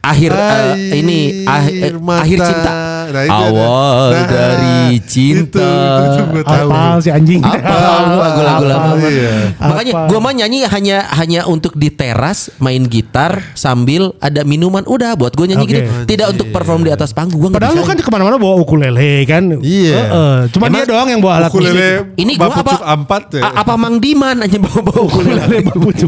[0.00, 2.24] Akhir eh, ini ah- eh, mata.
[2.24, 2.72] akhir cinta.
[3.10, 3.32] Nah, itu.
[3.52, 5.60] Awal Nah, dari cinta.
[5.60, 6.68] Itu, itu gue tahu.
[6.72, 7.40] Apal si anjing.
[7.44, 7.74] Apa
[8.16, 8.90] lagu-lagu lama.
[8.96, 9.12] Apal.
[9.12, 9.34] Iya.
[9.60, 10.08] Makanya Apa?
[10.08, 15.36] gua mah nyanyi hanya hanya untuk di teras main gitar sambil ada minuman udah buat
[15.36, 15.72] gue nyanyi Oke.
[15.76, 15.80] gini.
[16.08, 17.36] Tidak untuk perform di atas panggung.
[17.36, 19.60] Gua Padahal lu kan ke mana-mana bawa ukulele kan.
[19.60, 19.94] Iya.
[20.00, 20.34] Heeh.
[20.56, 21.60] Cuma dia doang yang bawa alat musik.
[21.60, 22.74] Ukulele Ini gua apa?
[22.88, 23.42] Ampat ya.
[23.52, 25.60] Apa Mang Diman aja bawa-bawa ukulele.
[25.76, 26.00] Ukulele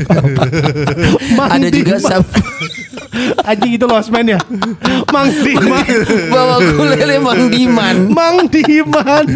[1.36, 2.00] Ada juga
[3.44, 4.40] Anjing itu lost man ya.
[5.12, 5.84] Mang Diman.
[6.32, 7.96] bawa ukulele Mang Diman.
[8.08, 9.26] Mang Diman.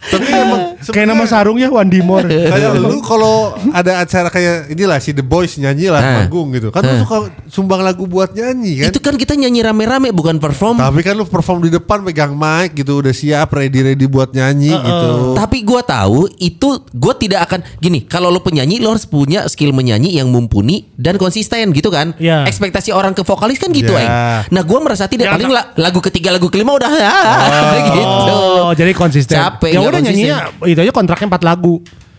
[0.00, 2.22] Tapi emang Kayak nama sarung ya Wan Dimor.
[2.52, 6.14] kayak lu kalau ada acara kayak inilah si The Boys nyanyi lah Nah.
[6.22, 7.00] panggung gitu kan lu Nah.
[7.00, 10.78] suka sumbang lagu buat nyanyi kan Itu kan kita nyanyi rame-rame bukan perform.
[10.78, 14.70] tapi kan lu perform di depan pegang mic gitu udah siap ready ready buat nyanyi
[14.72, 18.02] gitu Tapi gua tahu itu gua tidak akan gini.
[18.02, 22.14] Kalau lo penyanyi lo harus punya skill menyanyi yang mumpuni dan konsisten gitu kan.
[22.16, 22.44] Iya.
[22.44, 24.00] Ekspektasi orang ke vokalis kan gitu, Iya.
[24.00, 24.10] Eng.
[24.50, 26.88] Nah gua merasa tidak Ya, paling la- lagu ketiga lagu kelima udah
[27.88, 28.00] gitu.
[28.28, 29.36] Oh, jadi konsisten.
[29.36, 30.36] Capek Ya nggak udah nyanyinya
[30.68, 31.74] itu aja kontraknya 4 lagu.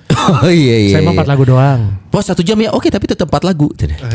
[0.10, 0.94] Oh iya iya.
[0.98, 1.22] Saya mau iya.
[1.24, 1.82] 4 lagu doang.
[2.10, 3.70] Bos satu jam ya oke tapi tetap empat lagu.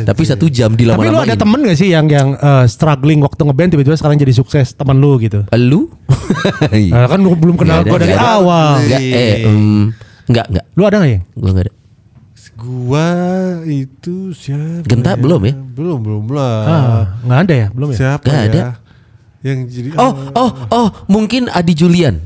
[0.05, 3.41] Tapi satu jam di Tapi lu ada temen gak sih yang yang eh, struggling waktu
[3.41, 5.47] ngeband tiba-tiba sekarang jadi sukses temen lu gitu?
[5.55, 5.87] Lu?
[6.91, 8.43] Nah, kan lu belum kenal gue dari ada.
[8.43, 8.83] awal.
[8.83, 9.95] Enggak eh em,
[10.27, 10.65] enggak enggak.
[10.75, 11.21] Lu ada gak ya?
[11.39, 11.75] Gua enggak ada.
[12.55, 13.09] gua
[13.67, 15.19] itu siapa Genta ya?
[15.19, 15.55] belum ya?
[15.59, 17.67] belum belum lah Ah, nggak ada ya?
[17.75, 17.97] Belum ya?
[17.99, 18.63] siapa Nggak ya ada.
[19.43, 22.19] yang jadi Oh, oh, oh, mungkin Adi Julian.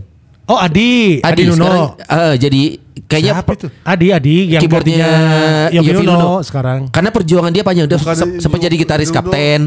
[0.49, 1.61] Oh Adi, Adi, Nuno.
[1.61, 2.63] sekarang eh, jadi
[3.05, 3.67] kayaknya Siapa itu?
[3.83, 5.09] Adi, Adi yang keyboardnya
[5.71, 6.33] Yofi Nuno Nuno.
[6.41, 6.89] sekarang.
[6.89, 9.17] Karena perjuangan dia panjang udah se- sempat jadi gitaris Nuno.
[9.19, 9.61] kapten.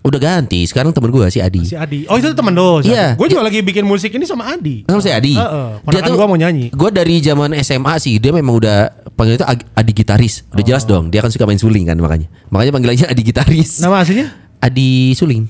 [0.00, 1.64] Udah ganti, sekarang temen gue si Adi.
[1.64, 2.04] Si Adi.
[2.06, 2.78] Oh itu temen lu.
[2.80, 3.16] Iya.
[3.16, 4.84] Gue juga lagi bikin musik ini sama Adi.
[4.84, 5.32] Sama si Adi.
[5.32, 6.68] Heeh, ponakan gua mau nyanyi.
[6.70, 10.44] Gue dari zaman SMA sih, dia memang udah panggil itu Adi gitaris.
[10.46, 10.66] Udah Oh.
[10.66, 12.28] jelas dong, dia kan suka main suling kan makanya.
[12.48, 13.80] Makanya panggilannya Adi gitaris.
[13.80, 14.26] Nama aslinya?
[14.60, 15.48] Adi suling.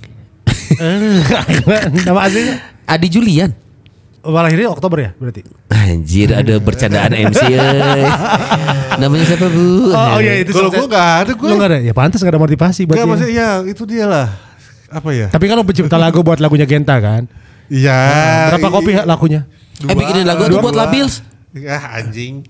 [0.73, 1.19] Eh,
[2.07, 2.55] Nama aslinya?
[2.87, 3.51] Adi Julian.
[4.25, 5.45] Oh, lahirnya Oktober ya berarti?
[5.69, 8.03] Anjir ada bercandaan MC euy.
[9.05, 9.93] Namanya siapa bu?
[9.93, 11.79] Oh, oh iya itu kalau gua nggak ada gua Lu nggak ada?
[11.85, 13.13] Ya pantas gak ada motivasi buat Nggak, dia.
[13.13, 14.27] maksudnya ya itu dia lah
[14.89, 17.29] apa ya Tapi kan lu pencipta lagu buat lagunya Genta kan?
[17.69, 17.99] Iya
[18.49, 19.41] Berapa i- kopi lagunya?
[19.85, 21.21] Eh bikinin lagu tuh buat Labils.
[21.53, 22.47] Ya anjing.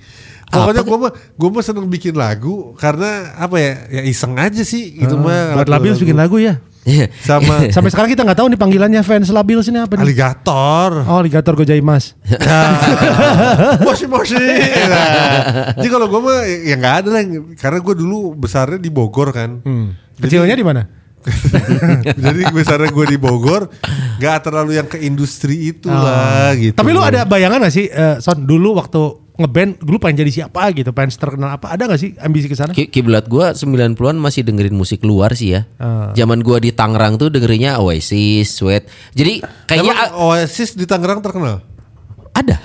[0.47, 4.95] Pokoknya gue mah gue mah seneng bikin lagu karena apa ya ya iseng aja sih
[4.95, 5.51] gitu mah.
[5.51, 6.63] Ah, buat Labils bikin lagu ya?
[6.85, 7.09] Iya.
[7.25, 10.05] Sama Sampai sekarang kita nggak tahu nih panggilannya fans Labils ini apa nih?
[10.05, 10.91] aligator.
[11.09, 12.13] Oh, Alligator Gojaimas.
[13.85, 14.37] Moshi moshi.
[14.37, 17.23] Nah, jadi kalau gue mah ya nggak ada lah
[17.57, 19.65] karena gue dulu besarnya di Bogor kan.
[19.65, 19.97] Hmm.
[20.21, 20.85] Kecilnya di mana?
[22.29, 23.73] Jadi besarnya gue di Bogor
[24.21, 26.77] nggak terlalu yang ke industri itu lah gitu.
[26.77, 30.71] Tapi lu ada bayangan gak sih, eh, Son, dulu waktu ngeband, dulu pengen jadi siapa
[30.71, 31.75] gitu, pengen terkenal apa?
[31.75, 32.71] Ada gak sih ambisi ke sana?
[32.71, 35.67] Ki- Kiblat gua 90-an masih dengerin musik luar sih ya.
[35.77, 36.15] Ah.
[36.15, 38.87] Zaman gua di Tangerang tuh dengerinnya Oasis, Sweat.
[39.11, 41.61] Jadi kayaknya Emang Oasis di Tangerang terkenal.
[42.35, 42.57] ada.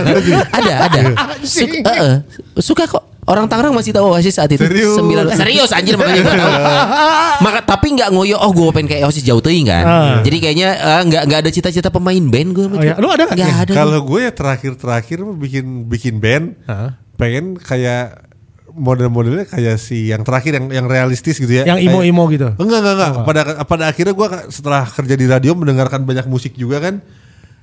[0.58, 1.00] ada, ada.
[1.42, 2.16] Suka, eh,
[2.58, 3.04] suka kok.
[3.22, 4.58] Orang Tangerang masih tahu Oasis saat itu.
[4.58, 4.98] Serius?
[4.98, 6.54] Sembilan serius anjir makanya gue tahu.
[7.46, 9.84] Maka tapi nggak ngoyo oh gue pengen kayak Oasis jauh teuing kan.
[9.86, 10.14] Ah.
[10.26, 12.66] Jadi kayaknya eh, nggak nggak ada cita-cita pemain band gue.
[12.66, 12.98] Oh, ya.
[12.98, 13.38] Lu ada nggak?
[13.38, 13.72] Nggak ada.
[13.78, 16.98] Kalau gue ya terakhir-terakhir bikin bikin band, Hah?
[17.14, 18.26] pengen kayak
[18.74, 21.64] model-modelnya kayak si yang terakhir yang yang realistis gitu ya.
[21.68, 22.58] Yang imo-imo gitu.
[22.58, 23.12] Enggak enggak enggak.
[23.22, 26.98] Pada pada akhirnya gue setelah kerja di radio mendengarkan banyak musik juga kan.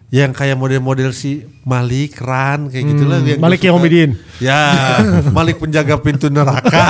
[0.10, 3.22] Yang kayak model-model si Malik, Ran kayak gitu lah.
[3.22, 3.68] yang Hmm, Malik suka.
[3.70, 4.10] Yahomidin.
[4.42, 4.62] Ya,
[5.38, 6.66] Malik penjaga pintu neraka.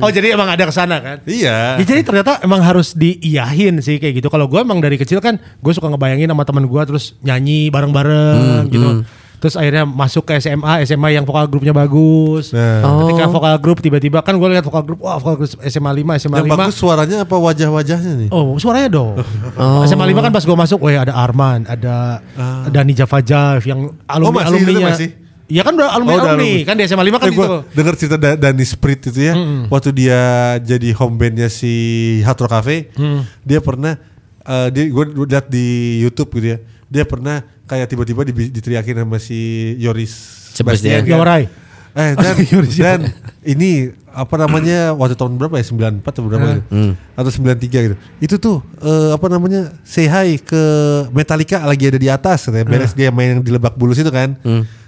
[0.00, 1.16] Oh jadi emang ada ke sana kan?
[1.28, 1.76] iya.
[1.76, 4.28] Ya, jadi ternyata emang harus diiyahin sih kayak gitu.
[4.32, 8.72] Kalau gue emang dari kecil kan gue suka ngebayangin sama teman gue terus nyanyi bareng-bareng
[8.72, 9.04] gitu.
[9.40, 12.52] Terus akhirnya masuk ke SMA, SMA yang vokal grupnya bagus.
[12.52, 12.84] Nah.
[13.02, 16.36] Ketika vokal grup tiba-tiba kan gue lihat vokal grup, wah vokal grup SMA 5, SMA
[16.36, 16.52] Yang 5.
[16.54, 18.28] bagus suaranya apa wajah-wajahnya nih?
[18.28, 19.16] Oh suaranya dong.
[19.88, 22.20] SMA 5 kan pas gue masuk, wah ada Arman, ada
[22.68, 24.76] Dani Java Jav yang alumni Oh, masih, alumninya.
[24.78, 25.10] itu masih?
[25.48, 26.46] Iya kan udah alumni, Oh, udah alumni.
[26.46, 26.62] alumni.
[26.62, 27.58] kan di SMA 5 kan Eh, gua gitu.
[27.72, 29.34] denger cerita da Dani Sprit itu ya,
[29.66, 30.20] waktu dia
[30.60, 31.72] jadi home bandnya si
[32.20, 33.20] Hard Rock Cafe, Mm.
[33.40, 33.96] dia pernah,
[34.38, 35.66] eh, dia gue lihat di
[35.98, 36.58] YouTube gitu ya,
[36.90, 39.38] dia pernah kayak tiba-tiba di- diteriakin sama si
[39.78, 40.10] Yoris
[40.52, 41.06] Sebastian.
[41.06, 41.16] kan.
[41.16, 41.44] Yorai.
[41.90, 43.00] Eh dan, Yoris dan
[43.40, 46.98] ini apa namanya waktu tahun berapa ya 94 atau berapa gitu.
[47.14, 47.96] atau 93 gitu.
[48.20, 50.62] Itu tuh eh, apa namanya say hi ke
[51.10, 54.34] Metallica lagi ada di atas katanya beres dia main yang di Lebak Bulus itu kan.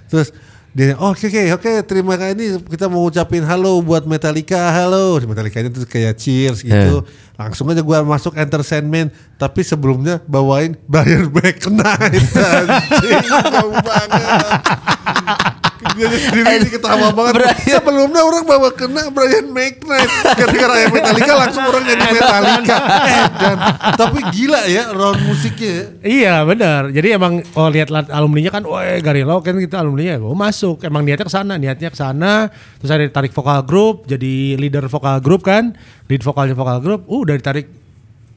[0.07, 0.35] Terus
[0.73, 2.33] dia oh, oke oke oke terima kasih.
[2.33, 4.73] Ini kita mau ucapin halo buat Metallica.
[4.73, 5.21] Halo.
[5.21, 7.05] Metallica itu kayak cheers gitu.
[7.37, 13.21] Langsung aja gua masuk enter Sandman tapi sebelumnya bawain Brian McKnight anjing.
[13.53, 15.52] Jauh banget
[15.95, 17.57] dia sendiri ketawa banget Brian.
[17.79, 22.77] sebelumnya orang bawa kena Brian McKnight ketika raya Metallica langsung orang nyanyi Metallica
[23.07, 23.57] eh, dan
[23.95, 25.85] tapi gila ya round musiknya ya.
[26.03, 26.81] Iya benar.
[26.89, 30.83] Jadi emang oh lihat alumninya kan, wah Garilo kan kita alumninya, gue masuk.
[30.83, 32.49] Emang niatnya ke sana, niatnya ke sana.
[32.81, 35.73] Terus ada ditarik vokal grup, jadi leader vokal grup kan,
[36.09, 37.01] lead vokalnya vokal grup.
[37.07, 37.67] Uh, udah ditarik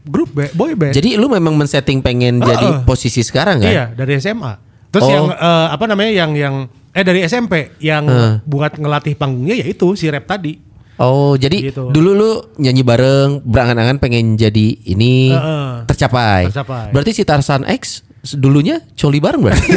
[0.07, 0.95] grup boy band.
[0.95, 3.71] Jadi lu memang men-setting pengen jadi posisi sekarang kan?
[3.71, 4.55] iya dari SMA.
[4.95, 5.11] Terus Oh.
[5.11, 6.55] yang eh, apa namanya yang yang
[6.97, 8.09] eh dari SMP yang
[8.43, 10.57] buat ngelatih panggungnya ya itu si rap tadi.
[10.97, 11.93] Oh, jadi Gitu.
[11.93, 15.85] dulu lu nyanyi bareng, berangan-angan pengen jadi ini Heeh.
[15.85, 16.49] tercapai.
[16.49, 16.89] Tercapai.
[16.89, 18.01] Berarti si Tarsan X
[18.35, 19.71] dulunya coli bareng berarti.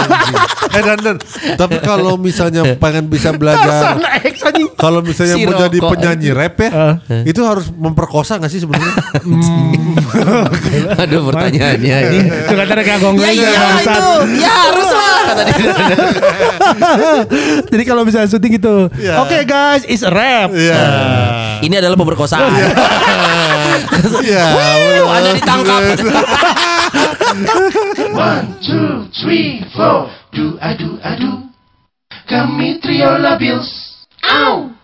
[0.76, 1.16] eh dan, dan
[1.56, 3.96] tapi kalau misalnya pengen bisa belajar
[4.76, 8.92] kalau misalnya Si mau jadi penyanyi rap ya itu harus memperkosa gak sih sebenarnya
[11.02, 12.18] Aduh pertanyaannya ini.
[12.68, 13.50] Ada kagong Ya iya
[13.82, 14.08] itu.
[14.40, 15.42] Ya harus lah kata.
[17.68, 19.20] Jadi kalau misalnya syuting itu, Iya.
[19.24, 20.52] oke guys, it's a rap.
[20.52, 20.80] Iya.
[21.64, 22.50] Ini adalah pemerkosaan.
[24.22, 24.46] Iya.
[24.54, 25.80] Wuh, Anda ditangkap.
[28.14, 30.10] One, two, three, four.
[30.32, 31.44] Do I do I do?
[32.28, 33.68] Kami trio labios.
[34.24, 34.77] Ow!